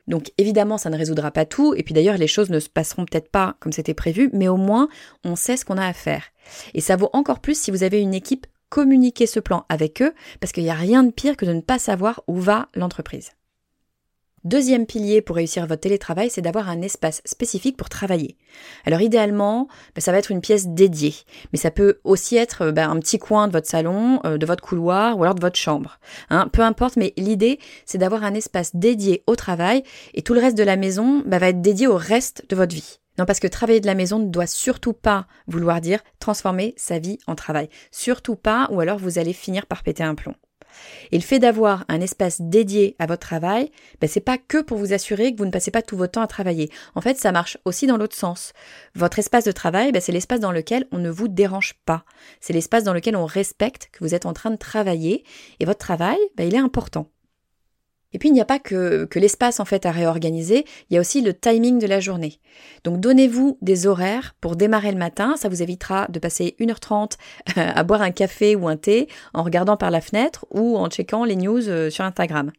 Donc 0.07 0.31
évidemment, 0.37 0.77
ça 0.77 0.89
ne 0.89 0.97
résoudra 0.97 1.31
pas 1.31 1.45
tout, 1.45 1.73
et 1.75 1.83
puis 1.83 1.93
d'ailleurs, 1.93 2.17
les 2.17 2.27
choses 2.27 2.49
ne 2.49 2.59
se 2.59 2.69
passeront 2.69 3.05
peut-être 3.05 3.29
pas 3.29 3.55
comme 3.59 3.71
c'était 3.71 3.93
prévu, 3.93 4.29
mais 4.33 4.47
au 4.47 4.57
moins, 4.57 4.87
on 5.23 5.35
sait 5.35 5.57
ce 5.57 5.65
qu'on 5.65 5.77
a 5.77 5.85
à 5.85 5.93
faire. 5.93 6.25
Et 6.73 6.81
ça 6.81 6.95
vaut 6.95 7.09
encore 7.13 7.39
plus 7.39 7.59
si 7.59 7.71
vous 7.71 7.83
avez 7.83 7.99
une 7.99 8.13
équipe 8.13 8.45
communiquer 8.75 9.25
ce 9.25 9.39
plan 9.39 9.65
avec 9.69 10.01
eux, 10.01 10.13
parce 10.41 10.51
qu'il 10.51 10.63
n'y 10.63 10.69
a 10.69 10.73
rien 10.73 11.05
de 11.05 11.11
pire 11.13 11.37
que 11.37 11.45
de 11.45 11.53
ne 11.53 11.61
pas 11.61 11.79
savoir 11.79 12.23
où 12.27 12.35
va 12.35 12.67
l'entreprise. 12.75 13.31
Deuxième 14.43 14.85
pilier 14.85 15.21
pour 15.21 15.37
réussir 15.37 15.65
votre 15.65 15.79
télétravail, 15.79 16.29
c'est 16.29 16.41
d'avoir 16.41 16.67
un 16.69 16.81
espace 16.81 17.21
spécifique 17.23 17.77
pour 17.77 17.87
travailler. 17.87 18.35
Alors 18.83 18.99
idéalement, 18.99 19.69
ben, 19.95 20.01
ça 20.01 20.11
va 20.11 20.17
être 20.17 20.29
une 20.29 20.41
pièce 20.41 20.67
dédiée, 20.67 21.15
mais 21.53 21.57
ça 21.57 21.71
peut 21.71 22.01
aussi 22.03 22.35
être 22.35 22.71
ben, 22.71 22.89
un 22.89 22.99
petit 22.99 23.17
coin 23.17 23.47
de 23.47 23.53
votre 23.53 23.69
salon, 23.69 24.19
euh, 24.25 24.37
de 24.37 24.45
votre 24.45 24.61
couloir 24.61 25.17
ou 25.17 25.23
alors 25.23 25.35
de 25.35 25.41
votre 25.41 25.57
chambre. 25.57 25.97
Hein. 26.29 26.49
peu 26.51 26.61
importe, 26.61 26.97
mais 26.97 27.13
l'idée, 27.15 27.59
c'est 27.85 27.97
d'avoir 27.97 28.25
un 28.25 28.33
espace 28.33 28.75
dédié 28.75 29.23
au 29.25 29.37
travail 29.37 29.83
et 30.15 30.21
tout 30.21 30.33
le 30.33 30.41
reste 30.41 30.57
de 30.57 30.63
la 30.63 30.75
maison 30.75 31.23
ben, 31.25 31.37
va 31.37 31.47
être 31.47 31.61
dédié 31.61 31.87
au 31.87 31.95
reste 31.95 32.43
de 32.49 32.57
votre 32.57 32.75
vie. 32.75 32.99
Non, 33.17 33.25
parce 33.25 33.39
que 33.39 33.47
travailler 33.47 33.79
de 33.79 33.87
la 33.87 33.95
maison 33.95 34.19
ne 34.19 34.29
doit 34.29 34.47
surtout 34.47 34.93
pas 34.93 35.27
vouloir 35.47 35.81
dire 35.81 36.01
transformer 36.19 36.73
sa 36.77 36.99
vie 36.99 37.17
en 37.27 37.35
travail. 37.35 37.69
Surtout 37.91 38.35
pas, 38.35 38.67
ou 38.71 38.81
alors 38.81 38.97
vous 38.97 39.19
allez 39.19 39.33
finir 39.33 39.65
par 39.65 39.83
péter 39.83 40.03
un 40.03 40.15
plomb. 40.15 40.35
Et 41.11 41.17
le 41.17 41.23
fait 41.23 41.39
d'avoir 41.39 41.85
un 41.87 42.01
espace 42.01 42.41
dédié 42.41 42.95
à 42.99 43.05
votre 43.05 43.25
travail, 43.25 43.71
ben 44.01 44.09
c'est 44.09 44.19
pas 44.19 44.37
que 44.37 44.61
pour 44.61 44.77
vous 44.77 44.93
assurer 44.93 45.33
que 45.33 45.37
vous 45.37 45.45
ne 45.45 45.51
passez 45.51 45.71
pas 45.71 45.81
tout 45.81 45.97
votre 45.97 46.13
temps 46.13 46.21
à 46.21 46.27
travailler. 46.27 46.69
En 46.95 47.01
fait, 47.01 47.17
ça 47.17 47.31
marche 47.31 47.57
aussi 47.65 47.87
dans 47.87 47.97
l'autre 47.97 48.15
sens. 48.15 48.53
Votre 48.93 49.19
espace 49.19 49.45
de 49.45 49.51
travail, 49.51 49.91
ben 49.91 50.01
c'est 50.01 50.11
l'espace 50.11 50.39
dans 50.39 50.51
lequel 50.51 50.85
on 50.91 50.97
ne 50.97 51.09
vous 51.09 51.27
dérange 51.27 51.75
pas. 51.85 52.03
C'est 52.41 52.53
l'espace 52.53 52.83
dans 52.83 52.93
lequel 52.93 53.15
on 53.15 53.25
respecte 53.25 53.89
que 53.91 54.03
vous 54.03 54.13
êtes 54.13 54.25
en 54.25 54.33
train 54.33 54.51
de 54.51 54.57
travailler. 54.57 55.23
Et 55.59 55.65
votre 55.65 55.79
travail, 55.79 56.17
ben 56.35 56.47
il 56.47 56.55
est 56.55 56.59
important. 56.59 57.09
Et 58.15 58.17
puis 58.17 58.29
il 58.29 58.31
n'y 58.31 58.39
a 58.39 58.45
pas 58.45 58.59
que, 58.59 59.09
l'espace 59.15 59.59
en 59.59 59.65
fait 59.65 59.85
à 59.85 59.91
réorganiser, 59.91 60.63
il 60.89 60.93
y 60.93 60.97
a 60.97 61.01
aussi 61.01 61.19
le 61.19 61.33
timing 61.33 61.79
de 61.79 61.85
la 61.85 61.99
journée. 61.99 62.39
Donc 62.85 63.01
donnez-vous 63.01 63.57
des 63.61 63.87
horaires 63.87 64.35
pour 64.39 64.55
démarrer 64.55 64.93
le 64.93 64.97
matin, 64.97 65.35
ça 65.35 65.49
vous 65.49 65.61
évitera 65.61 66.07
de 66.07 66.17
passer 66.17 66.55
1h30 66.61 67.17
à 67.57 67.83
boire 67.83 68.01
un 68.01 68.11
café 68.11 68.55
ou 68.55 68.69
un 68.69 68.77
thé 68.77 69.09
en 69.33 69.43
regardant 69.43 69.75
par 69.75 69.91
la 69.91 69.99
fenêtre 69.99 70.45
ou 70.49 70.77
en 70.77 70.87
checkant 70.87 71.25
les 71.25 71.35
news 71.35 71.67
euh, 71.67 71.89
sur 71.89 72.05
Instagram. 72.05 72.53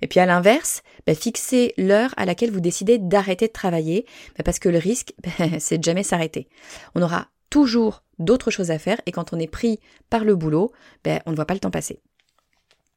Et 0.00 0.08
puis 0.08 0.18
à 0.18 0.26
l'inverse, 0.26 0.82
bah, 1.06 1.14
fixez 1.14 1.74
l'heure 1.78 2.12
à 2.16 2.24
laquelle 2.24 2.50
vous 2.50 2.58
décidez 2.58 2.98
d'arrêter 2.98 3.46
de 3.46 3.52
travailler, 3.52 4.04
bah, 4.36 4.42
parce 4.44 4.58
que 4.58 4.68
le 4.68 4.78
risque, 4.78 5.14
bah, 5.38 5.46
c'est 5.60 5.78
de 5.78 5.84
jamais 5.84 6.02
s'arrêter. 6.02 6.48
On 6.96 7.02
aura 7.02 7.28
toujours 7.50 8.02
d'autres 8.18 8.50
choses 8.50 8.72
à 8.72 8.80
faire 8.80 9.00
et 9.06 9.12
quand 9.12 9.32
on 9.32 9.38
est 9.38 9.46
pris 9.46 9.78
par 10.10 10.24
le 10.24 10.34
boulot, 10.34 10.72
on 11.24 11.30
ne 11.30 11.36
voit 11.36 11.46
pas 11.46 11.54
le 11.54 11.60
temps 11.60 11.70
passer. 11.70 12.00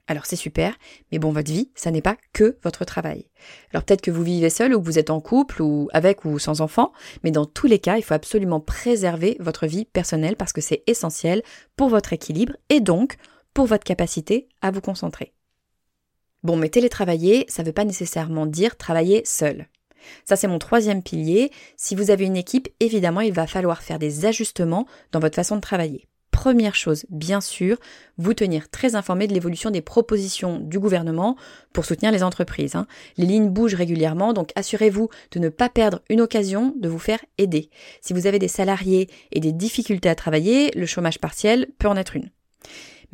Alors 0.07 0.27
c'est 0.27 0.35
super, 0.35 0.75
mais 1.11 1.17
bon, 1.17 1.31
votre 1.31 1.51
vie, 1.51 1.71
ça 1.73 1.89
n'est 1.89 2.01
pas 2.01 2.15
que 2.31 2.57
votre 2.63 2.85
travail. 2.85 3.27
Alors 3.71 3.83
peut-être 3.83 4.01
que 4.01 4.11
vous 4.11 4.21
vivez 4.21 4.51
seul 4.51 4.75
ou 4.75 4.79
que 4.79 4.85
vous 4.85 4.99
êtes 4.99 5.09
en 5.09 5.19
couple 5.19 5.63
ou 5.63 5.89
avec 5.93 6.25
ou 6.25 6.37
sans 6.37 6.61
enfant, 6.61 6.93
mais 7.23 7.31
dans 7.31 7.45
tous 7.45 7.65
les 7.65 7.79
cas, 7.79 7.97
il 7.97 8.03
faut 8.03 8.13
absolument 8.13 8.59
préserver 8.59 9.35
votre 9.39 9.65
vie 9.65 9.85
personnelle 9.85 10.35
parce 10.35 10.53
que 10.53 10.61
c'est 10.61 10.83
essentiel 10.85 11.41
pour 11.75 11.89
votre 11.89 12.13
équilibre 12.13 12.53
et 12.69 12.81
donc 12.81 13.15
pour 13.55 13.65
votre 13.65 13.83
capacité 13.83 14.47
à 14.61 14.69
vous 14.69 14.81
concentrer. 14.81 15.33
Bon, 16.43 16.55
mais 16.55 16.69
télétravailler, 16.69 17.45
ça 17.47 17.63
ne 17.63 17.67
veut 17.67 17.73
pas 17.73 17.85
nécessairement 17.85 18.45
dire 18.45 18.77
travailler 18.77 19.23
seul. 19.25 19.67
Ça, 20.23 20.35
c'est 20.35 20.47
mon 20.47 20.59
troisième 20.59 21.01
pilier. 21.01 21.51
Si 21.77 21.95
vous 21.95 22.11
avez 22.11 22.25
une 22.25 22.37
équipe, 22.37 22.67
évidemment, 22.79 23.21
il 23.21 23.33
va 23.33 23.47
falloir 23.47 23.81
faire 23.81 23.97
des 23.97 24.27
ajustements 24.27 24.85
dans 25.11 25.19
votre 25.19 25.35
façon 25.35 25.55
de 25.55 25.61
travailler 25.61 26.07
première 26.45 26.75
chose, 26.75 27.07
bien 27.09 27.41
sûr, 27.41 27.77
vous 28.19 28.35
tenir 28.35 28.69
très 28.69 28.93
informé 28.93 29.25
de 29.25 29.33
l'évolution 29.33 29.71
des 29.71 29.81
propositions 29.81 30.59
du 30.59 30.77
gouvernement 30.77 31.37
pour 31.73 31.85
soutenir 31.85 32.11
les 32.11 32.21
entreprises. 32.21 32.75
Hein. 32.75 32.85
Les 33.17 33.25
lignes 33.25 33.49
bougent 33.49 33.73
régulièrement, 33.73 34.31
donc 34.31 34.51
assurez-vous 34.55 35.09
de 35.31 35.39
ne 35.39 35.49
pas 35.49 35.69
perdre 35.69 36.03
une 36.07 36.21
occasion 36.21 36.75
de 36.79 36.87
vous 36.87 36.99
faire 36.99 37.25
aider. 37.39 37.71
Si 37.99 38.13
vous 38.13 38.27
avez 38.27 38.37
des 38.37 38.47
salariés 38.47 39.09
et 39.31 39.39
des 39.39 39.53
difficultés 39.53 40.07
à 40.07 40.13
travailler, 40.13 40.69
le 40.75 40.85
chômage 40.85 41.17
partiel 41.17 41.65
peut 41.79 41.87
en 41.87 41.97
être 41.97 42.15
une. 42.15 42.29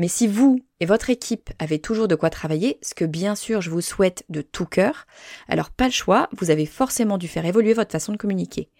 Mais 0.01 0.07
si 0.07 0.25
vous 0.25 0.59
et 0.79 0.87
votre 0.87 1.11
équipe 1.11 1.51
avez 1.59 1.77
toujours 1.77 2.07
de 2.07 2.15
quoi 2.15 2.31
travailler, 2.31 2.79
ce 2.81 2.95
que 2.95 3.05
bien 3.05 3.35
sûr 3.35 3.61
je 3.61 3.69
vous 3.69 3.81
souhaite 3.81 4.23
de 4.29 4.41
tout 4.41 4.65
cœur, 4.65 5.05
alors 5.47 5.69
pas 5.69 5.85
le 5.85 5.91
choix, 5.91 6.27
vous 6.35 6.49
avez 6.49 6.65
forcément 6.65 7.19
dû 7.19 7.27
faire 7.27 7.45
évoluer 7.45 7.73
votre 7.73 7.91
façon 7.91 8.11
de 8.11 8.17
communiquer. 8.17 8.71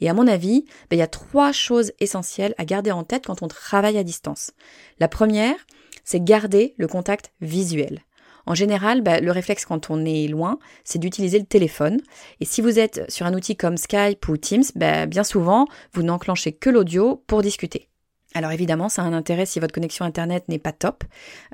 Et 0.00 0.08
à 0.08 0.14
mon 0.14 0.26
avis, 0.26 0.64
ben, 0.88 0.96
il 0.96 1.00
y 1.00 1.02
a 1.02 1.06
trois 1.06 1.52
choses 1.52 1.92
essentielles 2.00 2.54
à 2.56 2.64
garder 2.64 2.92
en 2.92 3.04
tête 3.04 3.26
quand 3.26 3.42
on 3.42 3.48
travaille 3.48 3.98
à 3.98 4.02
distance. 4.02 4.52
La 5.00 5.08
première, 5.08 5.66
c'est 6.02 6.24
garder 6.24 6.74
le 6.78 6.88
contact 6.88 7.30
visuel. 7.42 8.00
En 8.46 8.54
général, 8.54 9.02
ben, 9.02 9.22
le 9.22 9.32
réflexe 9.32 9.66
quand 9.66 9.90
on 9.90 10.06
est 10.06 10.28
loin, 10.28 10.58
c'est 10.84 10.98
d'utiliser 10.98 11.38
le 11.38 11.44
téléphone. 11.44 12.00
Et 12.40 12.46
si 12.46 12.62
vous 12.62 12.78
êtes 12.78 13.04
sur 13.10 13.26
un 13.26 13.34
outil 13.34 13.54
comme 13.54 13.76
Skype 13.76 14.26
ou 14.28 14.38
Teams, 14.38 14.64
ben, 14.76 15.06
bien 15.06 15.24
souvent, 15.24 15.66
vous 15.92 16.02
n'enclenchez 16.02 16.52
que 16.52 16.70
l'audio 16.70 17.22
pour 17.26 17.42
discuter. 17.42 17.89
Alors 18.34 18.52
évidemment, 18.52 18.88
ça 18.88 19.02
a 19.02 19.04
un 19.06 19.12
intérêt 19.12 19.46
si 19.46 19.58
votre 19.58 19.74
connexion 19.74 20.04
Internet 20.04 20.44
n'est 20.48 20.58
pas 20.58 20.72
top. 20.72 21.04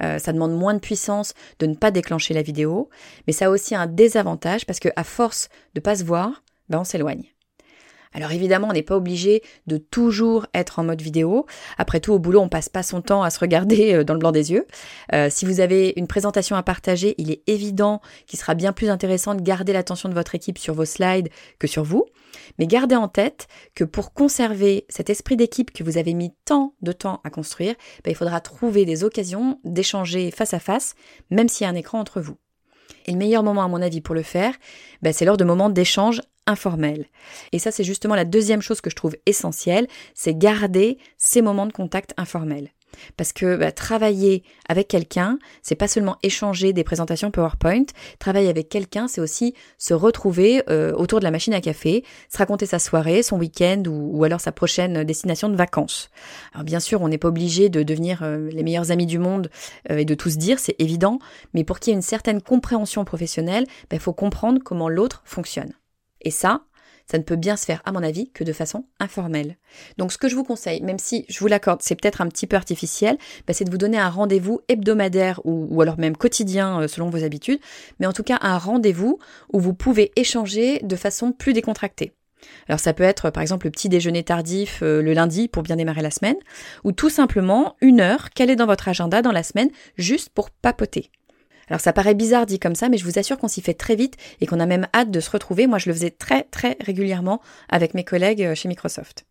Euh, 0.03 0.19
ça 0.19 0.33
demande 0.33 0.55
moins 0.55 0.75
de 0.75 0.79
puissance 0.79 1.35
de 1.59 1.67
ne 1.67 1.75
pas 1.75 1.91
déclencher 1.91 2.35
la 2.35 2.43
vidéo. 2.43 2.91
Mais 3.27 3.33
ça 3.33 3.47
a 3.47 3.51
aussi 3.51 3.75
un 3.75 3.87
désavantage 3.87 4.67
parce 4.67 4.81
que 4.81 4.89
à 4.97 5.05
force 5.05 5.49
de 5.75 5.81
pas 5.81 5.97
se 5.97 6.05
voir, 6.05 6.43
ben 6.69 6.81
on 6.81 6.85
s'éloigne. 6.85 7.36
Alors 8.17 8.33
évidemment, 8.33 8.69
on 8.71 8.73
n'est 8.73 8.83
pas 8.83 8.97
obligé 8.97 9.43
de 9.67 9.77
toujours 9.77 10.47
être 10.55 10.79
en 10.79 10.85
mode 10.85 11.03
vidéo. 11.03 11.45
Après 11.77 12.01
tout, 12.01 12.15
au 12.15 12.19
boulot, 12.19 12.41
on 12.41 12.49
passe 12.49 12.71
pas 12.71 12.83
son 12.83 13.03
temps 13.03 13.23
à 13.23 13.29
se 13.29 13.39
regarder 13.39 13.93
euh, 13.93 14.05
dans 14.05 14.15
le 14.15 14.19
blanc 14.19 14.33
des 14.33 14.53
yeux. 14.53 14.67
Euh, 15.13 15.29
si 15.31 15.45
vous 15.45 15.61
avez 15.61 15.93
une 15.97 16.07
présentation 16.07 16.57
à 16.57 16.63
partager, 16.63 17.15
il 17.19 17.31
est 17.31 17.43
évident 17.47 18.01
qu'il 18.27 18.39
sera 18.39 18.55
bien 18.55 18.73
plus 18.73 18.89
intéressant 18.89 19.35
de 19.35 19.43
garder 19.43 19.75
l'attention 19.75 20.09
de 20.09 20.15
votre 20.15 20.35
équipe 20.35 20.57
sur 20.57 20.73
vos 20.73 20.87
slides 20.87 21.29
que 21.59 21.67
sur 21.67 21.85
vous. 21.85 22.07
Mais 22.59 22.67
gardez 22.67 22.97
en 22.97 23.09
tête 23.09 23.49
que 23.75 23.85
pour 23.85 24.15
conserver 24.15 24.87
cet 24.89 25.11
esprit 25.11 25.37
d'équipe 25.37 25.71
que 25.71 25.85
vous 25.85 25.99
avez 25.99 26.15
mis 26.15 26.33
tant 26.47 26.73
de 26.81 26.93
temps 26.93 27.21
à 27.23 27.29
construire, 27.29 27.75
ben, 28.03 28.11
il 28.11 28.17
faudra 28.17 28.41
trouver 28.41 28.87
des 28.87 29.05
occasions 29.05 29.61
d'échanger 29.65 30.31
face 30.31 30.55
à 30.55 30.59
face, 30.59 30.95
même 31.31 31.51
s'il 31.51 31.67
y 31.67 31.69
a 31.69 31.71
un 31.71 31.75
écran 31.75 32.01
entre 32.01 32.23
vous. 32.23 32.39
Et 33.05 33.13
le 33.13 33.19
meilleur 33.19 33.43
moment, 33.43 33.63
à 33.63 33.69
mon 33.69 33.83
avis, 33.83 34.01
pour 34.01 34.15
le 34.15 34.23
faire, 34.23 34.55
ben, 35.03 35.13
c'est 35.13 35.27
lors 35.27 35.37
de 35.37 35.45
moments 35.45 35.71
d'échange 35.71 36.23
informels. 36.47 37.07
Et 37.53 37.59
ça, 37.59 37.71
c'est 37.71 37.85
justement 37.85 38.15
la 38.15 38.25
deuxième 38.25 38.63
chose 38.63 38.81
que 38.81 38.91
je 38.91 38.97
trouve 38.97 39.17
essentielle, 39.27 39.87
c'est 40.15 40.37
garder 40.37 40.99
ces 41.19 41.43
moments 41.43 41.67
de 41.67 41.73
contact 41.73 42.15
informels. 42.17 42.71
Parce 43.17 43.33
que 43.33 43.57
bah, 43.57 43.73
travailler 43.73 44.43
avec 44.69 44.89
quelqu'un, 44.89 45.39
c'est 45.63 45.75
pas 45.75 45.89
seulement 45.89 46.17
échanger 46.23 46.73
des 46.73 46.85
présentations 46.85 47.31
PowerPoint. 47.31 47.85
Travailler 48.19 48.49
avec 48.49 48.69
quelqu'un, 48.69 49.09
c'est 49.09 49.21
aussi 49.21 49.55
se 49.79 49.95
retrouver 49.95 50.63
euh, 50.71 50.93
autour 50.93 51.19
de 51.19 51.25
la 51.25 51.31
machine 51.31 51.55
à 51.55 51.61
café, 51.61 52.05
se 52.33 52.39
raconter 52.39 52.67
sa 52.67 52.79
soirée, 52.79 53.23
son 53.23 53.39
week-end 53.39 53.83
ou, 53.87 54.25
alors 54.25 54.41
sa 54.41 54.53
prochaine 54.53 55.05
destination 55.05 55.49
de 55.49 55.57
vacances. 55.57 56.11
Alors 56.55 56.65
bien 56.65 56.81
sûr, 56.81 57.03
on 57.03 57.09
n'est 57.09 57.19
pas 57.19 57.29
obligé 57.29 57.69
de 57.69 57.83
devenir 57.83 58.23
euh, 58.23 58.49
les 58.51 58.63
meilleurs 58.63 58.91
amis 58.91 59.07
du 59.07 59.19
monde 59.19 59.51
euh, 59.91 59.99
et 59.99 60.05
de 60.05 60.15
tous 60.15 60.37
dire, 60.37 60.59
c'est 60.59 60.77
évident. 60.79 61.19
Mais 61.55 61.65
pour 61.65 61.79
qu'il 61.79 61.93
y 61.93 61.95
ait 61.95 61.97
une 61.97 62.03
certaine 62.03 62.41
compréhension 62.41 63.05
professionnelle, 63.05 63.65
il 63.69 63.87
bah, 63.91 63.99
faut 63.99 64.13
comprendre 64.13 64.61
comment 64.65 64.89
l'autre 64.89 65.23
fonctionne. 65.25 65.73
Et 66.27 66.31
ça, 66.33 66.63
ça 67.09 67.19
ne 67.19 67.23
peut 67.23 67.37
bien 67.37 67.57
se 67.57 67.65
faire, 67.65 67.83
à 67.85 67.93
mon 67.93 68.03
avis, 68.03 68.33
que 68.33 68.43
de 68.43 68.53
façon 68.53 68.85
informelle. 68.99 69.59
Donc 69.97 70.11
ce 70.11 70.19
que 70.19 70.29
je 70.29 70.35
vous 70.35 70.43
conseille, 70.43 70.83
même 70.83 70.99
si 70.99 71.25
je 71.29 71.39
vous 71.39 71.47
l'accorde, 71.47 71.83
c'est 71.83 71.95
peut-être 71.95 72.21
un 72.21 72.27
petit 72.27 72.49
peu 72.49 72.57
artificiel, 72.57 73.17
bah, 73.47 73.53
c'est 73.53 73.65
de 73.65 73.71
vous 73.71 73.79
donner 73.79 73.97
un 73.97 74.11
rendez-vous 74.11 74.61
hebdomadaire 74.67 75.41
ou, 75.45 75.81
alors 75.81 76.01
même 76.01 76.17
quotidien 76.17 76.81
euh, 76.81 76.89
selon 76.89 77.09
vos 77.09 77.23
habitudes, 77.23 77.61
mais 78.01 78.07
en 78.07 78.13
tout 78.13 78.25
cas 78.25 78.39
un 78.41 78.59
rendez-vous 78.59 79.21
où 79.53 79.61
vous 79.61 79.73
pouvez 79.73 80.11
échanger 80.17 80.81
de 80.83 80.97
façon 80.97 81.31
plus 81.31 81.53
décontractée. 81.53 82.13
Alors 82.69 82.81
ça 82.81 82.93
peut 82.93 83.05
être 83.05 83.31
par 83.31 83.41
exemple 83.41 83.69
le 83.69 83.71
petit 83.71 83.89
déjeuner 83.89 84.25
tardif 84.25 84.81
euh, 84.83 85.01
le 85.01 85.13
lundi 85.13 85.47
pour 85.47 85.63
bien 85.63 85.77
démarrer 85.77 86.03
la 86.03 86.11
semaine, 86.11 86.37
ou 86.83 86.91
tout 86.91 87.11
simplement 87.11 87.77
une 87.81 88.01
heure 88.01 88.31
calée 88.31 88.57
dans 88.57 88.67
votre 88.67 88.89
agenda 88.89 89.23
dans 89.23 89.31
la 89.31 89.45
semaine 89.45 89.71
juste 89.97 90.31
pour 90.31 90.51
papoter. 90.51 91.13
Alors 91.69 91.81
ça 91.81 91.93
paraît 91.93 92.15
bizarre 92.15 92.47
dit 92.47 92.59
comme 92.59 92.75
ça, 92.75 92.89
mais 92.89 92.99
je 92.99 93.05
vous 93.05 93.19
assure 93.19 93.39
qu'on 93.39 93.49
s'y 93.49 93.61
fait 93.61 93.75
très 93.75 93.97
vite 93.97 94.17
et 94.41 94.47
qu'on 94.47 94.61
a 94.61 94.67
même 94.67 94.87
hâte 94.95 95.11
de 95.11 95.21
se 95.21 95.31
retrouver. 95.31 95.67
Moi, 95.67 95.79
je 95.79 95.89
le 95.89 95.95
faisais 95.95 96.11
très 96.11 96.45
très 96.45 96.77
régulièrement 96.81 97.41
avec 97.69 97.95
mes 97.95 98.05
collègues 98.05 98.43
euh, 98.43 98.55
chez 98.55 98.69
Microsoft. 98.69 99.27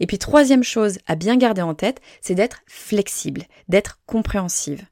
Et 0.00 0.06
puis 0.06 0.18
troisième 0.18 0.64
chose 0.64 0.98
à 1.06 1.14
bien 1.14 1.36
garder 1.36 1.62
en 1.62 1.74
tête, 1.74 2.00
c'est 2.20 2.34
d'être 2.34 2.62
flexible, 2.66 3.44
d'être 3.68 4.00
compréhensive. 4.06 4.84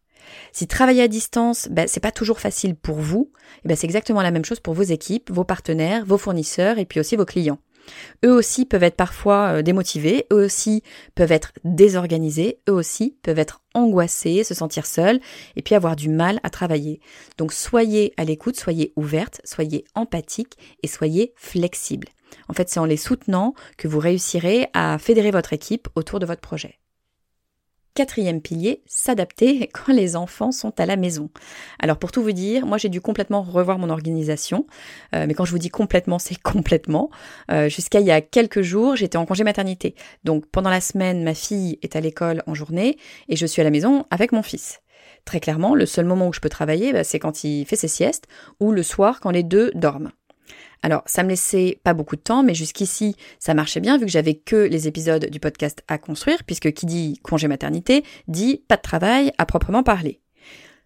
Si 0.52 0.66
travailler 0.66 1.02
à 1.02 1.08
distance, 1.08 1.68
ben, 1.70 1.88
c'est 1.88 2.00
pas 2.00 2.12
toujours 2.12 2.40
facile 2.40 2.76
pour 2.76 2.96
vous, 2.96 3.32
ben, 3.64 3.76
c'est 3.76 3.86
exactement 3.86 4.22
la 4.22 4.30
même 4.30 4.44
chose 4.44 4.60
pour 4.60 4.74
vos 4.74 4.82
équipes, 4.82 5.30
vos 5.30 5.44
partenaires, 5.44 6.04
vos 6.06 6.18
fournisseurs 6.18 6.78
et 6.78 6.84
puis 6.84 7.00
aussi 7.00 7.16
vos 7.16 7.24
clients. 7.24 7.58
Eux 8.24 8.32
aussi 8.32 8.64
peuvent 8.64 8.82
être 8.82 8.96
parfois 8.96 9.58
euh, 9.58 9.62
démotivés, 9.62 10.26
eux 10.32 10.44
aussi 10.44 10.82
peuvent 11.14 11.32
être 11.32 11.52
désorganisés, 11.64 12.60
eux 12.68 12.72
aussi 12.72 13.16
peuvent 13.22 13.38
être 13.38 13.62
angoissés, 13.74 14.44
se 14.44 14.54
sentir 14.54 14.86
seuls 14.86 15.20
et 15.56 15.62
puis 15.62 15.74
avoir 15.74 15.96
du 15.96 16.08
mal 16.08 16.40
à 16.42 16.50
travailler. 16.50 17.00
Donc 17.38 17.52
soyez 17.52 18.12
à 18.16 18.24
l'écoute, 18.24 18.58
soyez 18.58 18.92
ouverte, 18.96 19.40
soyez 19.44 19.84
empathique 19.94 20.56
et 20.82 20.88
soyez 20.88 21.32
flexible. 21.36 22.08
En 22.48 22.54
fait, 22.54 22.68
c'est 22.68 22.80
en 22.80 22.84
les 22.84 22.96
soutenant 22.96 23.54
que 23.76 23.88
vous 23.88 23.98
réussirez 23.98 24.68
à 24.72 24.98
fédérer 24.98 25.30
votre 25.30 25.52
équipe 25.52 25.88
autour 25.94 26.18
de 26.18 26.26
votre 26.26 26.40
projet. 26.40 26.81
Quatrième 27.94 28.40
pilier, 28.40 28.82
s'adapter 28.86 29.68
quand 29.72 29.92
les 29.92 30.16
enfants 30.16 30.50
sont 30.50 30.72
à 30.80 30.86
la 30.86 30.96
maison. 30.96 31.28
Alors 31.78 31.98
pour 31.98 32.10
tout 32.10 32.22
vous 32.22 32.32
dire, 32.32 32.64
moi 32.64 32.78
j'ai 32.78 32.88
dû 32.88 33.00
complètement 33.00 33.42
revoir 33.42 33.78
mon 33.78 33.90
organisation, 33.90 34.66
euh, 35.14 35.26
mais 35.28 35.34
quand 35.34 35.44
je 35.44 35.50
vous 35.50 35.58
dis 35.58 35.68
complètement, 35.68 36.18
c'est 36.18 36.38
complètement. 36.42 37.10
Euh, 37.50 37.68
jusqu'à 37.68 38.00
il 38.00 38.06
y 38.06 38.10
a 38.10 38.20
quelques 38.20 38.62
jours, 38.62 38.96
j'étais 38.96 39.18
en 39.18 39.26
congé 39.26 39.44
maternité. 39.44 39.94
Donc 40.24 40.46
pendant 40.46 40.70
la 40.70 40.80
semaine, 40.80 41.22
ma 41.22 41.34
fille 41.34 41.78
est 41.82 41.96
à 41.96 42.00
l'école 42.00 42.42
en 42.46 42.54
journée 42.54 42.96
et 43.28 43.36
je 43.36 43.46
suis 43.46 43.60
à 43.60 43.64
la 43.64 43.70
maison 43.70 44.06
avec 44.10 44.32
mon 44.32 44.42
fils. 44.42 44.80
Très 45.24 45.40
clairement, 45.40 45.74
le 45.74 45.86
seul 45.86 46.04
moment 46.04 46.28
où 46.28 46.32
je 46.32 46.40
peux 46.40 46.48
travailler, 46.48 46.92
bah, 46.92 47.04
c'est 47.04 47.18
quand 47.18 47.44
il 47.44 47.64
fait 47.64 47.76
ses 47.76 47.88
siestes 47.88 48.26
ou 48.58 48.72
le 48.72 48.82
soir 48.82 49.20
quand 49.20 49.30
les 49.30 49.42
deux 49.42 49.70
dorment. 49.74 50.10
Alors, 50.82 51.02
ça 51.06 51.22
me 51.22 51.28
laissait 51.28 51.80
pas 51.84 51.94
beaucoup 51.94 52.16
de 52.16 52.20
temps, 52.20 52.42
mais 52.42 52.54
jusqu'ici, 52.54 53.16
ça 53.38 53.54
marchait 53.54 53.80
bien 53.80 53.98
vu 53.98 54.06
que 54.06 54.10
j'avais 54.10 54.34
que 54.34 54.56
les 54.56 54.88
épisodes 54.88 55.26
du 55.30 55.38
podcast 55.38 55.82
à 55.88 55.98
construire, 55.98 56.42
puisque 56.44 56.72
qui 56.72 56.86
dit 56.86 57.20
congé 57.22 57.48
maternité 57.48 58.04
dit 58.26 58.62
pas 58.66 58.76
de 58.76 58.82
travail 58.82 59.32
à 59.38 59.46
proprement 59.46 59.82
parler. 59.82 60.22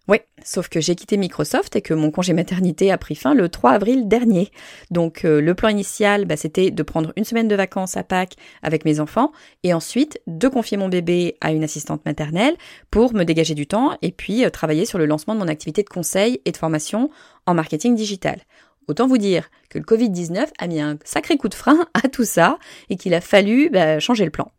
Oui, 0.07 0.19
sauf 0.41 0.69
que 0.69 0.79
j'ai 0.79 0.95
quitté 0.95 1.17
Microsoft 1.17 1.75
et 1.75 1.81
que 1.81 1.93
mon 1.93 2.11
congé 2.11 2.31
maternité 2.31 2.91
a 2.91 2.97
pris 2.97 3.15
fin 3.15 3.33
le 3.33 3.49
3 3.49 3.71
avril 3.71 4.07
dernier. 4.07 4.51
Donc 4.89 5.25
euh, 5.25 5.41
le 5.41 5.53
plan 5.53 5.67
initial, 5.67 6.23
bah, 6.23 6.37
c'était 6.37 6.71
de 6.71 6.83
prendre 6.83 7.11
une 7.17 7.25
semaine 7.25 7.49
de 7.49 7.55
vacances 7.55 7.97
à 7.97 8.03
Pâques 8.03 8.35
avec 8.63 8.85
mes 8.85 9.01
enfants 9.01 9.33
et 9.63 9.73
ensuite 9.73 10.21
de 10.25 10.47
confier 10.47 10.77
mon 10.77 10.87
bébé 10.87 11.35
à 11.41 11.51
une 11.51 11.63
assistante 11.63 12.05
maternelle 12.05 12.55
pour 12.89 13.13
me 13.13 13.25
dégager 13.25 13.53
du 13.53 13.67
temps 13.67 13.97
et 14.01 14.13
puis 14.13 14.45
euh, 14.45 14.49
travailler 14.49 14.85
sur 14.85 14.97
le 14.97 15.05
lancement 15.05 15.33
de 15.33 15.39
mon 15.39 15.49
activité 15.49 15.83
de 15.83 15.89
conseil 15.89 16.39
et 16.45 16.53
de 16.53 16.57
formation 16.57 17.09
en 17.45 17.53
marketing 17.53 17.93
digital. 17.95 18.39
Autant 18.87 19.07
vous 19.07 19.17
dire 19.17 19.49
que 19.69 19.77
le 19.77 19.83
Covid-19 19.83 20.47
a 20.57 20.67
mis 20.67 20.79
un 20.79 20.97
sacré 21.03 21.37
coup 21.37 21.49
de 21.49 21.53
frein 21.53 21.87
à 21.93 22.07
tout 22.07 22.23
ça 22.23 22.57
et 22.89 22.95
qu'il 22.95 23.13
a 23.13 23.21
fallu 23.21 23.69
bah, 23.69 23.99
changer 23.99 24.25
le 24.25 24.31
plan. 24.31 24.51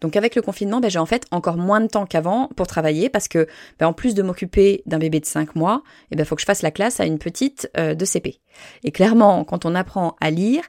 Donc 0.00 0.16
avec 0.16 0.34
le 0.34 0.42
confinement, 0.42 0.80
bah, 0.80 0.88
j'ai 0.88 0.98
en 0.98 1.06
fait 1.06 1.24
encore 1.30 1.56
moins 1.56 1.80
de 1.80 1.86
temps 1.86 2.04
qu'avant 2.04 2.48
pour 2.56 2.66
travailler 2.66 3.08
parce 3.08 3.28
que 3.28 3.46
bah, 3.78 3.88
en 3.88 3.92
plus 3.92 4.14
de 4.14 4.22
m'occuper 4.22 4.82
d'un 4.86 4.98
bébé 4.98 5.20
de 5.20 5.24
5 5.24 5.54
mois, 5.54 5.82
il 6.10 6.20
eh 6.20 6.24
faut 6.24 6.34
que 6.34 6.42
je 6.42 6.46
fasse 6.46 6.62
la 6.62 6.70
classe 6.70 7.00
à 7.00 7.06
une 7.06 7.18
petite 7.18 7.70
euh, 7.78 7.94
de 7.94 8.04
CP. 8.04 8.40
Et 8.82 8.90
clairement, 8.90 9.44
quand 9.44 9.64
on 9.64 9.74
apprend 9.74 10.16
à 10.20 10.30
lire, 10.30 10.64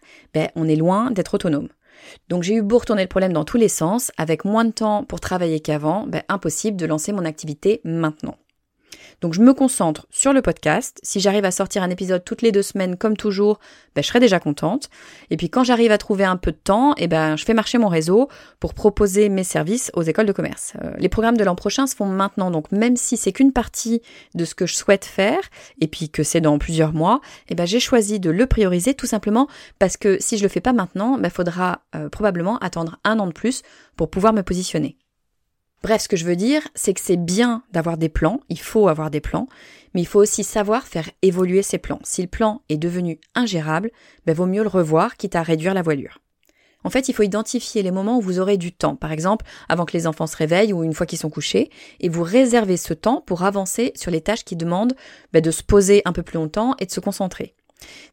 on 0.56 0.68
est 0.68 0.76
loin 0.76 1.12
d'être 1.12 1.34
autonome. 1.34 1.70
Donc 2.30 2.44
j'ai 2.44 2.56
eu 2.56 2.62
beau 2.62 2.78
retourner 2.78 3.02
le 3.02 3.10
problème 3.10 3.34
dans 3.34 3.46
tous 3.46 3.58
les 3.58 3.68
sens, 3.68 4.12
avec 4.18 4.46
moins 4.46 4.66
de 4.66 4.72
temps 4.72 5.04
pour 5.04 5.20
travailler 5.20 5.60
qu'avant, 5.60 6.08
impossible 6.30 6.78
de 6.78 6.86
lancer 6.86 7.12
mon 7.12 7.26
activité 7.26 7.82
maintenant. 7.84 8.38
Donc 9.22 9.34
je 9.34 9.42
me 9.42 9.54
concentre 9.54 10.08
sur 10.10 10.34
le 10.34 10.42
podcast. 10.42 11.00
Si 11.04 11.20
j'arrive 11.20 11.46
à 11.46 11.52
sortir 11.52 11.84
un 11.84 11.90
épisode 11.90 12.24
toutes 12.24 12.42
les 12.42 12.52
deux 12.52 12.62
semaines 12.62 12.98
comme 12.98 13.18
toujours, 13.18 13.60
ben, 13.96 14.02
je 14.02 14.08
serai 14.08 14.20
déjà 14.20 14.40
contente. 14.40 14.90
Et 15.30 15.38
puis 15.38 15.50
quand 15.50 15.64
j'arrive 15.64 15.92
à 15.92 15.98
trouver 15.98 16.24
un 16.24 16.38
peu 16.38 16.52
de 16.52 16.58
temps, 16.58 16.94
eh 16.98 17.08
ben, 17.08 17.36
je 17.36 17.46
fais 17.46 17.54
marcher 17.54 17.78
mon 17.78 17.88
réseau 17.88 18.30
pour 18.60 18.74
proposer 18.74 19.30
mes 19.30 19.44
services 19.44 19.92
aux 19.94 20.04
écoles 20.04 20.26
de 20.26 20.32
commerce. 20.32 20.74
Euh, 20.84 20.92
les 20.98 21.10
programmes 21.10 21.38
de 21.38 21.44
l'an 21.44 21.56
prochain 21.56 21.88
se 21.88 21.96
font 21.96 22.06
maintenant, 22.06 22.52
donc 22.52 22.72
même 22.72 22.98
si 22.98 23.18
c'est 23.18 23.32
qu'une 23.32 23.54
partie 23.54 24.02
de 24.34 24.46
ce 24.46 24.56
que 24.56 24.66
je 24.66 24.76
souhaite 24.76 25.06
faire, 25.06 25.40
et 25.82 25.88
puis 25.88 26.10
que 26.10 26.24
c'est 26.24 26.42
dans 26.42 26.58
plusieurs 26.58 26.94
mois, 26.94 27.22
eh 27.50 27.56
ben, 27.56 27.66
j'ai 27.66 27.80
choisi 27.80 28.20
de 28.20 28.30
le 28.30 28.46
prioriser 28.46 28.94
tout 28.94 29.08
simplement 29.08 29.48
parce 29.80 29.98
que 29.98 30.18
si 30.20 30.38
je 30.38 30.44
le 30.44 30.50
fais 30.50 30.62
pas 30.62 30.74
maintenant, 30.74 31.16
il 31.18 31.22
ben, 31.22 31.30
faudra 31.30 31.82
euh, 31.96 32.10
probablement 32.10 32.58
attendre 32.60 33.00
un 33.04 33.20
an 33.20 33.28
de 33.28 33.34
plus 33.34 33.62
pour 33.96 34.10
pouvoir 34.10 34.34
me 34.34 34.42
positionner. 34.42 34.98
Bref, 35.86 36.02
ce 36.02 36.08
que 36.08 36.18
je 36.18 36.26
veux 36.26 36.36
dire, 36.36 36.68
c'est 36.74 36.96
que 36.96 37.00
c'est 37.00 37.16
bien 37.16 37.62
d'avoir 37.72 38.00
des 38.00 38.10
plans, 38.10 38.40
il 38.50 38.60
faut 38.60 38.88
avoir 38.88 39.12
des 39.12 39.22
plans, 39.22 39.48
mais 39.94 40.02
il 40.02 40.08
faut 40.08 40.20
aussi 40.20 40.44
savoir 40.44 40.88
faire 40.88 41.08
évoluer 41.22 41.62
ces 41.62 41.78
plans. 41.78 42.00
Si 42.04 42.24
le 42.24 42.28
plan 42.28 42.64
est 42.70 42.78
devenu 42.78 43.20
ingérable, 43.36 43.92
ben 44.26 44.34
vaut 44.34 44.48
mieux 44.48 44.64
le 44.64 44.68
revoir, 44.68 45.16
quitte 45.16 45.36
à 45.36 45.44
réduire 45.44 45.76
la 45.76 45.84
voilure. 45.84 46.24
En 46.84 46.90
fait, 46.90 47.08
il 47.08 47.14
faut 47.14 47.22
identifier 47.22 47.84
les 47.84 47.92
moments 47.92 48.18
où 48.18 48.22
vous 48.22 48.40
aurez 48.40 48.58
du 48.58 48.72
temps, 48.72 48.96
par 48.96 49.12
exemple 49.12 49.46
avant 49.70 49.86
que 49.86 49.96
les 49.96 50.08
enfants 50.08 50.26
se 50.26 50.38
réveillent 50.38 50.74
ou 50.74 50.84
une 50.84 50.96
fois 50.96 51.06
qu'ils 51.06 51.20
sont 51.20 51.30
couchés, 51.30 51.70
et 52.00 52.10
vous 52.10 52.24
réservez 52.24 52.78
ce 52.78 52.96
temps 52.96 53.22
pour 53.24 53.44
avancer 53.44 53.92
sur 53.96 54.10
les 54.10 54.22
tâches 54.22 54.44
qui 54.44 54.56
demandent 54.56 54.96
ben, 55.34 55.42
de 55.42 55.52
se 55.52 55.62
poser 55.62 56.02
un 56.06 56.14
peu 56.14 56.24
plus 56.24 56.40
longtemps 56.40 56.74
et 56.80 56.88
de 56.88 56.92
se 56.92 57.00
concentrer. 57.00 57.54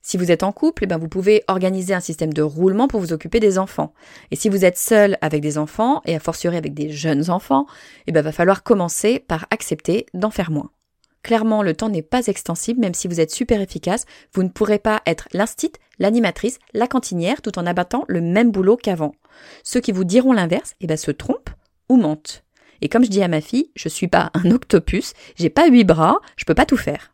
Si 0.02 0.16
vous 0.16 0.30
êtes 0.30 0.42
en 0.42 0.52
couple, 0.52 0.84
eh 0.84 0.86
ben 0.86 0.98
vous 0.98 1.08
pouvez 1.08 1.44
organiser 1.48 1.94
un 1.94 2.00
système 2.00 2.32
de 2.32 2.42
roulement 2.42 2.88
pour 2.88 3.00
vous 3.00 3.12
occuper 3.12 3.40
des 3.40 3.58
enfants. 3.58 3.94
Et 4.30 4.36
si 4.36 4.48
vous 4.48 4.64
êtes 4.64 4.78
seul 4.78 5.16
avec 5.20 5.40
des 5.40 5.58
enfants, 5.58 6.02
et 6.04 6.14
à 6.16 6.20
fortiori 6.20 6.56
avec 6.56 6.74
des 6.74 6.90
jeunes 6.90 7.30
enfants, 7.30 7.66
eh 8.06 8.12
ben 8.12 8.22
va 8.22 8.32
falloir 8.32 8.62
commencer 8.62 9.18
par 9.20 9.46
accepter 9.50 10.06
d'en 10.14 10.30
faire 10.30 10.50
moins. 10.50 10.70
Clairement, 11.22 11.62
le 11.62 11.74
temps 11.74 11.88
n'est 11.88 12.02
pas 12.02 12.26
extensible, 12.26 12.80
même 12.80 12.94
si 12.94 13.06
vous 13.06 13.20
êtes 13.20 13.30
super 13.30 13.60
efficace, 13.60 14.06
vous 14.34 14.42
ne 14.42 14.48
pourrez 14.48 14.80
pas 14.80 15.02
être 15.06 15.28
l'instit, 15.32 15.72
l'animatrice, 16.00 16.58
la 16.74 16.88
cantinière, 16.88 17.42
tout 17.42 17.60
en 17.60 17.66
abattant 17.66 18.04
le 18.08 18.20
même 18.20 18.50
boulot 18.50 18.76
qu'avant. 18.76 19.14
Ceux 19.62 19.80
qui 19.80 19.92
vous 19.92 20.04
diront 20.04 20.32
l'inverse, 20.32 20.74
eh 20.80 20.88
ben 20.88 20.96
se 20.96 21.12
trompent 21.12 21.50
ou 21.88 21.96
mentent. 21.96 22.42
Et 22.80 22.88
comme 22.88 23.04
je 23.04 23.10
dis 23.10 23.22
à 23.22 23.28
ma 23.28 23.40
fille, 23.40 23.70
je 23.76 23.88
suis 23.88 24.08
pas 24.08 24.32
un 24.34 24.50
octopus, 24.50 25.12
j'ai 25.36 25.50
pas 25.50 25.68
huit 25.68 25.84
bras, 25.84 26.18
je 26.36 26.44
peux 26.44 26.54
pas 26.54 26.66
tout 26.66 26.76
faire. 26.76 27.12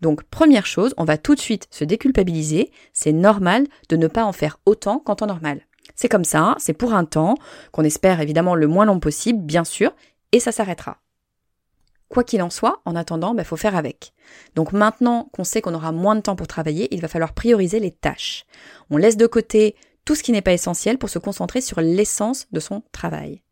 Donc 0.00 0.24
première 0.24 0.66
chose, 0.66 0.94
on 0.96 1.04
va 1.04 1.18
tout 1.18 1.34
de 1.34 1.40
suite 1.40 1.66
se 1.70 1.84
déculpabiliser, 1.84 2.70
c'est 2.92 3.12
normal 3.12 3.66
de 3.88 3.96
ne 3.96 4.06
pas 4.06 4.24
en 4.24 4.32
faire 4.32 4.58
autant 4.66 4.98
qu'en 4.98 5.16
temps 5.16 5.26
normal. 5.26 5.60
C'est 5.94 6.08
comme 6.08 6.24
ça, 6.24 6.56
c'est 6.58 6.72
pour 6.72 6.94
un 6.94 7.04
temps, 7.04 7.34
qu'on 7.72 7.84
espère 7.84 8.20
évidemment 8.20 8.54
le 8.54 8.66
moins 8.66 8.84
long 8.84 9.00
possible, 9.00 9.40
bien 9.40 9.64
sûr, 9.64 9.92
et 10.32 10.40
ça 10.40 10.52
s'arrêtera. 10.52 10.98
Quoi 12.08 12.24
qu'il 12.24 12.42
en 12.42 12.50
soit, 12.50 12.80
en 12.84 12.96
attendant, 12.96 13.32
il 13.32 13.36
bah, 13.36 13.44
faut 13.44 13.56
faire 13.56 13.76
avec. 13.76 14.12
Donc 14.54 14.72
maintenant 14.72 15.28
qu'on 15.32 15.44
sait 15.44 15.60
qu'on 15.60 15.74
aura 15.74 15.92
moins 15.92 16.16
de 16.16 16.20
temps 16.20 16.36
pour 16.36 16.46
travailler, 16.46 16.92
il 16.94 17.00
va 17.00 17.08
falloir 17.08 17.32
prioriser 17.32 17.80
les 17.80 17.90
tâches. 17.90 18.44
On 18.90 18.96
laisse 18.96 19.16
de 19.16 19.26
côté 19.26 19.74
tout 20.04 20.14
ce 20.14 20.22
qui 20.22 20.32
n'est 20.32 20.42
pas 20.42 20.52
essentiel 20.52 20.98
pour 20.98 21.08
se 21.08 21.18
concentrer 21.18 21.60
sur 21.60 21.80
l'essence 21.80 22.46
de 22.52 22.60
son 22.60 22.82
travail. 22.92 23.42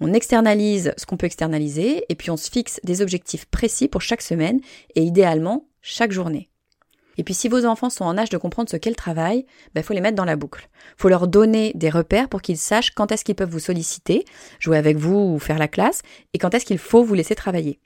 On 0.00 0.12
externalise 0.12 0.92
ce 0.96 1.06
qu'on 1.06 1.16
peut 1.16 1.26
externaliser 1.26 2.04
et 2.08 2.14
puis 2.16 2.30
on 2.30 2.36
se 2.36 2.50
fixe 2.50 2.80
des 2.82 3.02
objectifs 3.02 3.46
précis 3.46 3.86
pour 3.86 4.02
chaque 4.02 4.22
semaine 4.22 4.60
et 4.96 5.02
idéalement 5.02 5.68
chaque 5.82 6.12
journée. 6.12 6.48
Et 7.18 7.24
puis 7.24 7.34
si 7.34 7.48
vos 7.48 7.66
enfants 7.66 7.90
sont 7.90 8.04
en 8.04 8.16
âge 8.16 8.30
de 8.30 8.38
comprendre 8.38 8.70
ce 8.70 8.76
qu'est 8.76 8.90
le 8.90 8.96
travail, 8.96 9.44
il 9.46 9.70
ben, 9.74 9.84
faut 9.84 9.92
les 9.92 10.00
mettre 10.00 10.16
dans 10.16 10.24
la 10.24 10.36
boucle. 10.36 10.68
faut 10.96 11.08
leur 11.08 11.28
donner 11.28 11.72
des 11.74 11.90
repères 11.90 12.28
pour 12.28 12.40
qu'ils 12.40 12.56
sachent 12.56 12.92
quand 12.92 13.12
est-ce 13.12 13.24
qu'ils 13.24 13.34
peuvent 13.34 13.50
vous 13.50 13.58
solliciter, 13.58 14.24
jouer 14.58 14.78
avec 14.78 14.96
vous 14.96 15.34
ou 15.34 15.38
faire 15.38 15.58
la 15.58 15.68
classe, 15.68 16.02
et 16.32 16.38
quand 16.38 16.54
est-ce 16.54 16.64
qu'il 16.64 16.78
faut 16.78 17.04
vous 17.04 17.14
laisser 17.14 17.34
travailler. 17.34 17.80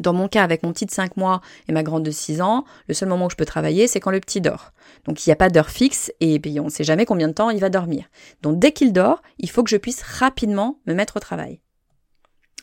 Dans 0.00 0.12
mon 0.12 0.28
cas, 0.28 0.42
avec 0.42 0.62
mon 0.62 0.72
petit 0.72 0.86
de 0.86 0.90
5 0.90 1.16
mois 1.16 1.40
et 1.68 1.72
ma 1.72 1.82
grande 1.82 2.02
de 2.02 2.10
6 2.10 2.40
ans, 2.40 2.64
le 2.88 2.94
seul 2.94 3.08
moment 3.08 3.26
où 3.26 3.30
je 3.30 3.36
peux 3.36 3.44
travailler, 3.44 3.86
c'est 3.86 4.00
quand 4.00 4.10
le 4.10 4.18
petit 4.18 4.40
dort. 4.40 4.72
Donc 5.04 5.24
il 5.24 5.28
n'y 5.28 5.32
a 5.32 5.36
pas 5.36 5.50
d'heure 5.50 5.70
fixe 5.70 6.12
et 6.20 6.40
puis 6.40 6.58
on 6.58 6.64
ne 6.64 6.70
sait 6.70 6.84
jamais 6.84 7.04
combien 7.04 7.28
de 7.28 7.32
temps 7.32 7.50
il 7.50 7.60
va 7.60 7.68
dormir. 7.68 8.06
Donc 8.42 8.58
dès 8.58 8.72
qu'il 8.72 8.92
dort, 8.92 9.22
il 9.38 9.50
faut 9.50 9.62
que 9.62 9.70
je 9.70 9.76
puisse 9.76 10.02
rapidement 10.02 10.80
me 10.86 10.94
mettre 10.94 11.16
au 11.16 11.20
travail. 11.20 11.60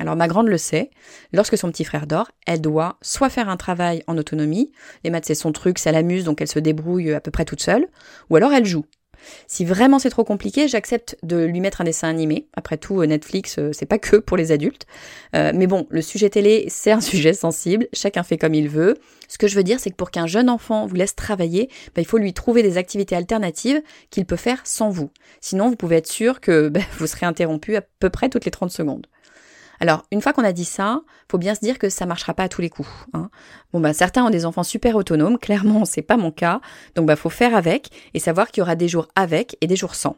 Alors 0.01 0.15
ma 0.15 0.27
grande 0.27 0.47
le 0.47 0.57
sait, 0.57 0.89
lorsque 1.31 1.59
son 1.59 1.69
petit 1.69 1.83
frère 1.83 2.07
dort, 2.07 2.31
elle 2.47 2.59
doit 2.59 2.97
soit 3.03 3.29
faire 3.29 3.49
un 3.49 3.55
travail 3.55 4.03
en 4.07 4.17
autonomie, 4.17 4.71
les 5.03 5.11
maths 5.11 5.25
c'est 5.27 5.35
son 5.35 5.51
truc, 5.51 5.77
ça 5.77 5.91
l'amuse 5.91 6.23
donc 6.23 6.41
elle 6.41 6.47
se 6.47 6.57
débrouille 6.57 7.13
à 7.13 7.21
peu 7.21 7.29
près 7.29 7.45
toute 7.45 7.61
seule, 7.61 7.87
ou 8.31 8.35
alors 8.35 8.51
elle 8.51 8.65
joue. 8.65 8.83
Si 9.45 9.63
vraiment 9.63 9.99
c'est 9.99 10.09
trop 10.09 10.23
compliqué, 10.23 10.67
j'accepte 10.67 11.17
de 11.21 11.37
lui 11.37 11.59
mettre 11.59 11.81
un 11.81 11.83
dessin 11.83 12.09
animé. 12.09 12.47
Après 12.53 12.77
tout, 12.77 12.99
euh, 12.99 13.05
Netflix, 13.05 13.59
euh, 13.59 13.69
c'est 13.73 13.85
pas 13.85 13.99
que 13.99 14.15
pour 14.15 14.37
les 14.37 14.51
adultes. 14.51 14.87
Euh, 15.35 15.51
mais 15.53 15.67
bon, 15.67 15.85
le 15.91 16.01
sujet 16.01 16.31
télé, 16.31 16.65
c'est 16.69 16.89
un 16.89 17.01
sujet 17.01 17.33
sensible. 17.33 17.87
Chacun 17.93 18.23
fait 18.23 18.39
comme 18.39 18.55
il 18.55 18.67
veut. 18.67 18.97
Ce 19.27 19.37
que 19.37 19.47
je 19.47 19.55
veux 19.55 19.63
dire, 19.63 19.79
c'est 19.79 19.91
que 19.91 19.95
pour 19.95 20.09
qu'un 20.09 20.25
jeune 20.25 20.49
enfant 20.49 20.87
vous 20.87 20.95
laisse 20.95 21.15
travailler, 21.15 21.69
bah, 21.93 22.01
il 22.01 22.05
faut 22.05 22.17
lui 22.17 22.33
trouver 22.33 22.63
des 22.63 22.77
activités 22.77 23.15
alternatives 23.15 23.83
qu'il 24.09 24.25
peut 24.25 24.35
faire 24.35 24.61
sans 24.63 24.89
vous. 24.89 25.11
Sinon, 25.39 25.69
vous 25.69 25.75
pouvez 25.75 25.97
être 25.97 26.07
sûr 26.07 26.41
que 26.41 26.69
bah, 26.69 26.81
vous 26.97 27.05
serez 27.05 27.27
interrompu 27.27 27.75
à 27.75 27.81
peu 27.81 28.09
près 28.09 28.29
toutes 28.29 28.45
les 28.45 28.51
30 28.51 28.71
secondes. 28.71 29.05
Alors, 29.81 30.05
une 30.11 30.21
fois 30.21 30.31
qu'on 30.31 30.43
a 30.43 30.53
dit 30.53 30.63
ça, 30.63 31.01
faut 31.29 31.39
bien 31.39 31.55
se 31.55 31.59
dire 31.59 31.79
que 31.79 31.89
ça 31.89 32.05
marchera 32.05 32.35
pas 32.35 32.43
à 32.43 32.49
tous 32.49 32.61
les 32.61 32.69
coups. 32.69 32.87
Hein. 33.13 33.31
Bon, 33.73 33.79
bah, 33.79 33.93
certains 33.93 34.23
ont 34.23 34.29
des 34.29 34.45
enfants 34.45 34.61
super 34.61 34.95
autonomes. 34.95 35.37
Clairement, 35.41 35.85
c'est 35.85 36.03
pas 36.03 36.17
mon 36.17 36.29
cas. 36.29 36.61
Donc, 36.95 37.07
bah, 37.07 37.15
faut 37.15 37.31
faire 37.31 37.55
avec 37.55 37.89
et 38.13 38.19
savoir 38.19 38.49
qu'il 38.49 38.61
y 38.61 38.61
aura 38.61 38.75
des 38.75 38.87
jours 38.87 39.07
avec 39.15 39.57
et 39.59 39.65
des 39.65 39.75
jours 39.75 39.95
sans. 39.95 40.17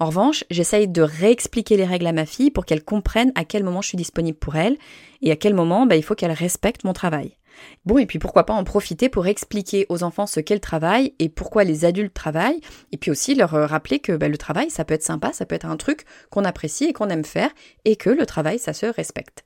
En 0.00 0.06
revanche, 0.06 0.42
j'essaye 0.50 0.88
de 0.88 1.02
réexpliquer 1.02 1.76
les 1.76 1.84
règles 1.84 2.08
à 2.08 2.12
ma 2.12 2.26
fille 2.26 2.50
pour 2.50 2.66
qu'elle 2.66 2.82
comprenne 2.82 3.30
à 3.36 3.44
quel 3.44 3.62
moment 3.62 3.82
je 3.82 3.88
suis 3.88 3.96
disponible 3.96 4.38
pour 4.38 4.56
elle 4.56 4.76
et 5.22 5.30
à 5.30 5.36
quel 5.36 5.54
moment 5.54 5.86
bah, 5.86 5.94
il 5.94 6.02
faut 6.02 6.16
qu'elle 6.16 6.32
respecte 6.32 6.82
mon 6.82 6.92
travail. 6.92 7.37
Bon, 7.84 7.98
et 7.98 8.06
puis 8.06 8.18
pourquoi 8.18 8.44
pas 8.44 8.54
en 8.54 8.64
profiter 8.64 9.08
pour 9.08 9.26
expliquer 9.26 9.86
aux 9.88 10.02
enfants 10.02 10.26
ce 10.26 10.40
qu'est 10.40 10.54
le 10.54 10.60
travail 10.60 11.14
et 11.18 11.28
pourquoi 11.28 11.64
les 11.64 11.84
adultes 11.84 12.14
travaillent, 12.14 12.60
et 12.92 12.96
puis 12.96 13.10
aussi 13.10 13.34
leur 13.34 13.54
euh, 13.54 13.66
rappeler 13.66 13.98
que 13.98 14.12
bah, 14.12 14.28
le 14.28 14.38
travail, 14.38 14.70
ça 14.70 14.84
peut 14.84 14.94
être 14.94 15.02
sympa, 15.02 15.32
ça 15.32 15.46
peut 15.46 15.54
être 15.54 15.66
un 15.66 15.76
truc 15.76 16.04
qu'on 16.30 16.44
apprécie 16.44 16.84
et 16.84 16.92
qu'on 16.92 17.08
aime 17.08 17.24
faire, 17.24 17.50
et 17.84 17.96
que 17.96 18.10
le 18.10 18.26
travail, 18.26 18.58
ça 18.58 18.72
se 18.72 18.86
respecte. 18.86 19.44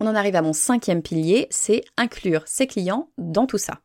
On 0.00 0.06
en 0.06 0.14
arrive 0.14 0.36
à 0.36 0.42
mon 0.42 0.52
cinquième 0.52 1.02
pilier, 1.02 1.46
c'est 1.50 1.84
inclure 1.96 2.42
ses 2.46 2.66
clients 2.66 3.10
dans 3.16 3.46
tout 3.46 3.58
ça. 3.58 3.83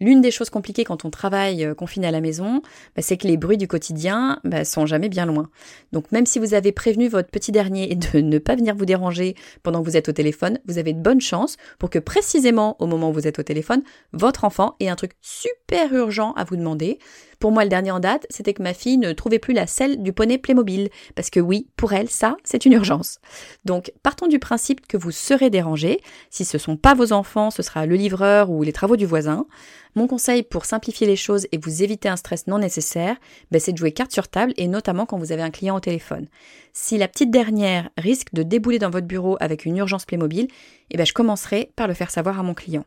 L'une 0.00 0.20
des 0.20 0.30
choses 0.30 0.50
compliquées 0.50 0.84
quand 0.84 1.04
on 1.04 1.10
travaille 1.10 1.64
euh, 1.64 1.74
confiné 1.74 2.06
à 2.06 2.10
la 2.10 2.20
maison, 2.20 2.62
bah, 2.96 3.02
c'est 3.02 3.16
que 3.16 3.26
les 3.26 3.36
bruits 3.36 3.58
du 3.58 3.68
quotidien 3.68 4.40
bah, 4.44 4.64
sont 4.64 4.86
jamais 4.86 5.08
bien 5.08 5.26
loin. 5.26 5.50
Donc 5.92 6.10
même 6.10 6.26
si 6.26 6.38
vous 6.38 6.54
avez 6.54 6.72
prévenu 6.72 7.08
votre 7.08 7.28
petit 7.28 7.52
dernier 7.52 7.94
de 8.12 8.20
ne 8.20 8.38
pas 8.38 8.56
venir 8.56 8.74
vous 8.74 8.86
déranger 8.86 9.34
pendant 9.62 9.80
que 9.80 9.88
vous 9.88 9.96
êtes 9.96 10.08
au 10.08 10.12
téléphone, 10.12 10.58
vous 10.66 10.78
avez 10.78 10.92
de 10.92 11.00
bonnes 11.00 11.20
chances 11.20 11.56
pour 11.78 11.90
que 11.90 11.98
précisément 11.98 12.76
au 12.78 12.86
moment 12.86 13.10
où 13.10 13.12
vous 13.12 13.26
êtes 13.26 13.38
au 13.38 13.42
téléphone, 13.42 13.82
votre 14.12 14.44
enfant 14.44 14.76
ait 14.80 14.88
un 14.88 14.96
truc 14.96 15.12
super 15.20 15.92
urgent 15.92 16.32
à 16.32 16.44
vous 16.44 16.56
demander. 16.56 16.98
Pour 17.40 17.52
moi, 17.52 17.64
le 17.64 17.70
dernier 17.70 17.90
en 17.90 18.00
date, 18.00 18.26
c'était 18.28 18.52
que 18.52 18.62
ma 18.62 18.74
fille 18.74 18.98
ne 18.98 19.12
trouvait 19.12 19.38
plus 19.38 19.54
la 19.54 19.66
selle 19.66 20.02
du 20.02 20.12
poney 20.12 20.36
Playmobil. 20.36 20.90
Parce 21.14 21.30
que 21.30 21.40
oui, 21.40 21.68
pour 21.74 21.94
elle, 21.94 22.10
ça, 22.10 22.36
c'est 22.44 22.66
une 22.66 22.74
urgence. 22.74 23.18
Donc, 23.64 23.92
partons 24.02 24.26
du 24.26 24.38
principe 24.38 24.86
que 24.86 24.98
vous 24.98 25.10
serez 25.10 25.48
dérangé. 25.48 26.02
Si 26.28 26.44
ce 26.44 26.58
ne 26.58 26.60
sont 26.60 26.76
pas 26.76 26.92
vos 26.92 27.14
enfants, 27.14 27.50
ce 27.50 27.62
sera 27.62 27.86
le 27.86 27.96
livreur 27.96 28.50
ou 28.50 28.62
les 28.62 28.74
travaux 28.74 28.96
du 28.96 29.06
voisin. 29.06 29.46
Mon 29.94 30.06
conseil 30.06 30.42
pour 30.42 30.66
simplifier 30.66 31.06
les 31.06 31.16
choses 31.16 31.46
et 31.50 31.56
vous 31.56 31.82
éviter 31.82 32.10
un 32.10 32.16
stress 32.16 32.46
non 32.46 32.58
nécessaire, 32.58 33.16
ben, 33.50 33.58
c'est 33.58 33.72
de 33.72 33.78
jouer 33.78 33.92
carte 33.92 34.12
sur 34.12 34.28
table 34.28 34.52
et 34.58 34.68
notamment 34.68 35.06
quand 35.06 35.16
vous 35.16 35.32
avez 35.32 35.42
un 35.42 35.50
client 35.50 35.76
au 35.76 35.80
téléphone. 35.80 36.28
Si 36.74 36.98
la 36.98 37.08
petite 37.08 37.30
dernière 37.30 37.88
risque 37.96 38.34
de 38.34 38.42
débouler 38.42 38.78
dans 38.78 38.90
votre 38.90 39.06
bureau 39.06 39.38
avec 39.40 39.64
une 39.64 39.78
urgence 39.78 40.04
Playmobil, 40.04 40.46
eh 40.90 40.96
ben, 40.98 41.06
je 41.06 41.14
commencerai 41.14 41.72
par 41.74 41.88
le 41.88 41.94
faire 41.94 42.10
savoir 42.10 42.38
à 42.38 42.42
mon 42.42 42.52
client. 42.52 42.84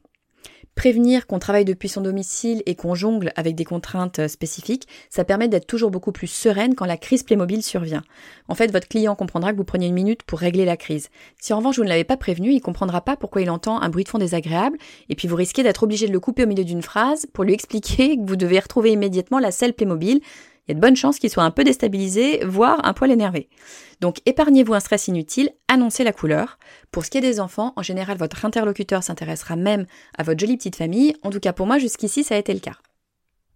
Prévenir 0.75 1.27
qu'on 1.27 1.38
travaille 1.38 1.65
depuis 1.65 1.88
son 1.88 2.01
domicile 2.01 2.63
et 2.65 2.73
qu'on 2.73 2.95
jongle 2.95 3.32
avec 3.36 3.53
des 3.53 3.63
contraintes 3.63 4.19
euh, 4.19 4.27
spécifiques, 4.27 4.88
ça 5.12 5.23
permet 5.23 5.47
d'être 5.47 5.67
toujours 5.67 5.91
beaucoup 5.91 6.12
plus 6.12 6.27
sereine 6.27 6.73
quand 6.73 6.86
la 6.86 6.97
crise 6.97 7.21
Playmobil 7.21 7.62
survient. 7.62 8.01
En 8.47 8.56
fait, 8.56 8.71
votre 8.71 8.88
client 8.88 9.15
comprendra 9.15 9.51
que 9.51 9.58
vous 9.58 9.63
preniez 9.63 9.88
une 9.88 9.93
minute 9.93 10.23
pour 10.23 10.39
régler 10.39 10.65
la 10.65 10.75
crise. 10.75 11.10
Si 11.39 11.53
en 11.53 11.58
revanche 11.58 11.77
vous 11.77 11.84
ne 11.84 11.89
l'avez 11.89 12.03
pas 12.03 12.17
prévenu, 12.17 12.51
il 12.51 12.60
comprendra 12.60 13.01
pas 13.01 13.15
pourquoi 13.15 13.41
il 13.43 13.51
entend 13.51 13.82
un 13.82 13.89
bruit 13.89 14.03
de 14.03 14.10
fond 14.10 14.17
désagréable, 14.17 14.77
et 15.10 15.15
puis 15.15 15.27
vous 15.27 15.36
risquez 15.36 15.62
d'être 15.62 15.84
obligé 15.84 16.08
de 16.08 16.12
le 16.12 16.19
couper 16.19 16.43
au 16.43 16.47
milieu 16.47 16.65
d'une 16.65 16.82
phrase 16.82 17.27
pour 17.34 17.43
lui 17.43 17.53
expliquer 17.63 18.17
que 18.17 18.25
vous 18.25 18.36
devez 18.36 18.60
retrouver 18.60 18.91
immédiatement 18.91 19.38
la 19.38 19.51
selle 19.51 19.73
Playmobil, 19.73 20.21
il 20.67 20.71
y 20.71 20.73
a 20.73 20.76
de 20.76 20.80
bonnes 20.80 20.95
chances 20.95 21.19
qu'il 21.19 21.30
soit 21.30 21.43
un 21.43 21.52
peu 21.52 21.63
déstabilisé, 21.63 22.43
voire 22.45 22.86
un 22.86 22.93
poil 22.93 23.12
énervé. 23.12 23.49
Donc 23.99 24.17
épargnez-vous 24.26 24.73
un 24.73 24.80
stress 24.80 25.08
inutile, 25.08 25.52
annoncez 25.67 26.04
la 26.04 26.13
couleur. 26.13 26.58
Pour 26.91 27.04
ce 27.04 27.10
qui 27.10 27.17
est 27.17 27.21
des 27.21 27.39
enfants, 27.39 27.73
en 27.76 27.82
général, 27.82 28.17
votre 28.17 28.45
interlocuteur 28.45 29.04
s'intéressera 29.04 29.56
même 29.56 29.86
à 30.17 30.23
votre 30.23 30.39
jolie 30.39 30.58
petite 30.58 30.78
famille. 30.78 31.15
En 31.21 31.32
tout 31.32 31.39
cas, 31.39 31.54
pour 31.54 31.67
moi, 31.67 31.80
jusqu'ici, 31.80 32.23
ça 32.23 32.36
a 32.36 32.38
été 32.38 32.54
le 32.54 32.60
cas. 32.60 32.78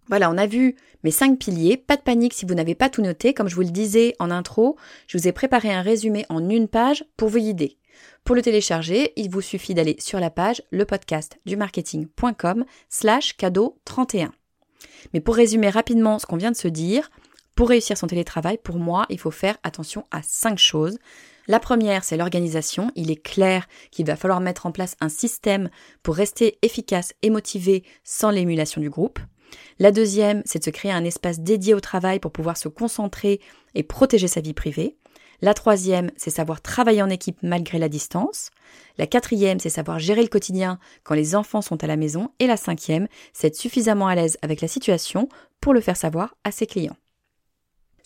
Voilà, 0.09 0.29
on 0.31 0.37
a 0.37 0.47
vu 0.47 0.75
mes 1.03 1.11
cinq 1.11 1.39
piliers. 1.39 1.77
Pas 1.77 1.97
de 1.97 2.01
panique 2.01 2.33
si 2.33 2.45
vous 2.45 2.55
n'avez 2.55 2.75
pas 2.75 2.89
tout 2.89 3.01
noté. 3.01 3.33
Comme 3.33 3.49
je 3.49 3.55
vous 3.55 3.61
le 3.61 3.69
disais 3.69 4.15
en 4.19 4.31
intro, 4.31 4.77
je 5.07 5.17
vous 5.17 5.27
ai 5.27 5.31
préparé 5.31 5.73
un 5.73 5.81
résumé 5.81 6.25
en 6.29 6.49
une 6.49 6.67
page 6.67 7.05
pour 7.17 7.29
vous 7.29 7.39
guider. 7.39 7.77
Pour 8.23 8.35
le 8.35 8.41
télécharger, 8.41 9.13
il 9.15 9.29
vous 9.29 9.41
suffit 9.41 9.73
d'aller 9.73 9.95
sur 9.99 10.19
la 10.19 10.29
page 10.29 10.61
lepodcastdumarketing.com 10.71 12.65
slash 12.89 13.35
cadeau 13.37 13.77
31. 13.85 14.31
Mais 15.13 15.21
pour 15.21 15.35
résumer 15.35 15.69
rapidement 15.69 16.19
ce 16.19 16.25
qu'on 16.25 16.37
vient 16.37 16.51
de 16.51 16.55
se 16.55 16.67
dire, 16.67 17.09
pour 17.55 17.69
réussir 17.69 17.97
son 17.97 18.07
télétravail, 18.07 18.59
pour 18.63 18.77
moi, 18.77 19.05
il 19.09 19.19
faut 19.19 19.31
faire 19.31 19.57
attention 19.63 20.05
à 20.11 20.21
cinq 20.21 20.59
choses. 20.59 20.99
La 21.47 21.59
première, 21.59 22.03
c'est 22.03 22.17
l'organisation. 22.17 22.91
Il 22.95 23.09
est 23.09 23.21
clair 23.21 23.67
qu'il 23.89 24.05
va 24.05 24.15
falloir 24.15 24.41
mettre 24.41 24.65
en 24.65 24.71
place 24.71 24.95
un 24.99 25.09
système 25.09 25.69
pour 26.03 26.15
rester 26.15 26.59
efficace 26.61 27.13
et 27.23 27.29
motivé 27.29 27.83
sans 28.03 28.29
l'émulation 28.29 28.79
du 28.79 28.89
groupe. 28.89 29.19
La 29.79 29.91
deuxième, 29.91 30.43
c'est 30.45 30.59
de 30.59 30.63
se 30.65 30.69
créer 30.69 30.91
un 30.91 31.05
espace 31.05 31.39
dédié 31.39 31.73
au 31.73 31.79
travail 31.79 32.19
pour 32.19 32.31
pouvoir 32.31 32.57
se 32.57 32.67
concentrer 32.67 33.39
et 33.75 33.83
protéger 33.83 34.27
sa 34.27 34.41
vie 34.41 34.53
privée. 34.53 34.97
La 35.41 35.53
troisième, 35.53 36.09
c'est 36.17 36.31
savoir 36.31 36.61
travailler 36.61 37.03
en 37.03 37.09
équipe 37.09 37.37
malgré 37.43 37.77
la 37.77 37.89
distance. 37.89 38.49
La 38.97 39.05
quatrième, 39.05 39.59
c'est 39.59 39.69
savoir 39.69 39.99
gérer 39.99 40.23
le 40.23 40.29
quotidien 40.29 40.79
quand 41.03 41.13
les 41.13 41.35
enfants 41.35 41.61
sont 41.61 41.83
à 41.83 41.87
la 41.87 41.95
maison. 41.95 42.31
Et 42.39 42.47
la 42.47 42.57
cinquième, 42.57 43.07
c'est 43.33 43.47
être 43.47 43.55
suffisamment 43.55 44.07
à 44.07 44.15
l'aise 44.15 44.37
avec 44.41 44.61
la 44.61 44.67
situation 44.67 45.29
pour 45.61 45.73
le 45.73 45.81
faire 45.81 45.97
savoir 45.97 46.35
à 46.43 46.51
ses 46.51 46.65
clients. 46.65 46.97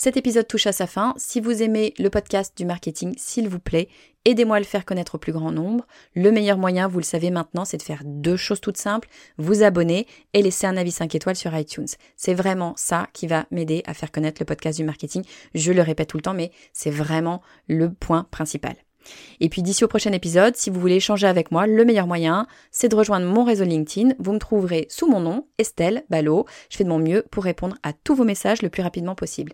Cet 0.03 0.17
épisode 0.17 0.47
touche 0.47 0.65
à 0.65 0.71
sa 0.71 0.87
fin. 0.87 1.13
Si 1.17 1.39
vous 1.39 1.61
aimez 1.61 1.93
le 1.99 2.09
podcast 2.09 2.57
du 2.57 2.65
marketing, 2.65 3.13
s'il 3.17 3.47
vous 3.47 3.59
plaît, 3.59 3.87
aidez-moi 4.25 4.55
à 4.55 4.59
le 4.59 4.65
faire 4.65 4.83
connaître 4.83 5.13
au 5.13 5.17
plus 5.19 5.31
grand 5.31 5.51
nombre. 5.51 5.85
Le 6.15 6.31
meilleur 6.31 6.57
moyen, 6.57 6.87
vous 6.87 6.97
le 6.97 7.03
savez 7.03 7.29
maintenant, 7.29 7.65
c'est 7.65 7.77
de 7.77 7.83
faire 7.83 8.01
deux 8.03 8.35
choses 8.35 8.61
toutes 8.61 8.77
simples, 8.77 9.07
vous 9.37 9.61
abonner 9.61 10.07
et 10.33 10.41
laisser 10.41 10.65
un 10.65 10.75
avis 10.75 10.89
5 10.89 11.13
étoiles 11.13 11.35
sur 11.35 11.55
iTunes. 11.55 11.85
C'est 12.15 12.33
vraiment 12.33 12.73
ça 12.77 13.09
qui 13.13 13.27
va 13.27 13.45
m'aider 13.51 13.83
à 13.85 13.93
faire 13.93 14.11
connaître 14.11 14.41
le 14.41 14.47
podcast 14.47 14.79
du 14.79 14.85
marketing. 14.85 15.23
Je 15.53 15.71
le 15.71 15.83
répète 15.83 16.09
tout 16.09 16.17
le 16.17 16.23
temps, 16.23 16.33
mais 16.33 16.51
c'est 16.73 16.89
vraiment 16.89 17.43
le 17.67 17.93
point 17.93 18.25
principal. 18.31 18.73
Et 19.39 19.49
puis 19.49 19.61
d'ici 19.61 19.83
au 19.83 19.87
prochain 19.87 20.13
épisode, 20.13 20.55
si 20.55 20.71
vous 20.71 20.79
voulez 20.79 20.95
échanger 20.95 21.27
avec 21.27 21.51
moi, 21.51 21.67
le 21.67 21.85
meilleur 21.85 22.07
moyen, 22.07 22.47
c'est 22.71 22.89
de 22.89 22.95
rejoindre 22.95 23.27
mon 23.27 23.43
réseau 23.43 23.65
LinkedIn. 23.65 24.15
Vous 24.17 24.33
me 24.33 24.39
trouverez 24.39 24.87
sous 24.89 25.07
mon 25.07 25.19
nom, 25.19 25.45
Estelle 25.59 26.05
Ballot. 26.09 26.47
Je 26.71 26.77
fais 26.77 26.85
de 26.85 26.89
mon 26.89 26.97
mieux 26.97 27.23
pour 27.29 27.43
répondre 27.43 27.75
à 27.83 27.93
tous 27.93 28.15
vos 28.15 28.23
messages 28.23 28.63
le 28.63 28.69
plus 28.69 28.81
rapidement 28.81 29.13
possible. 29.13 29.53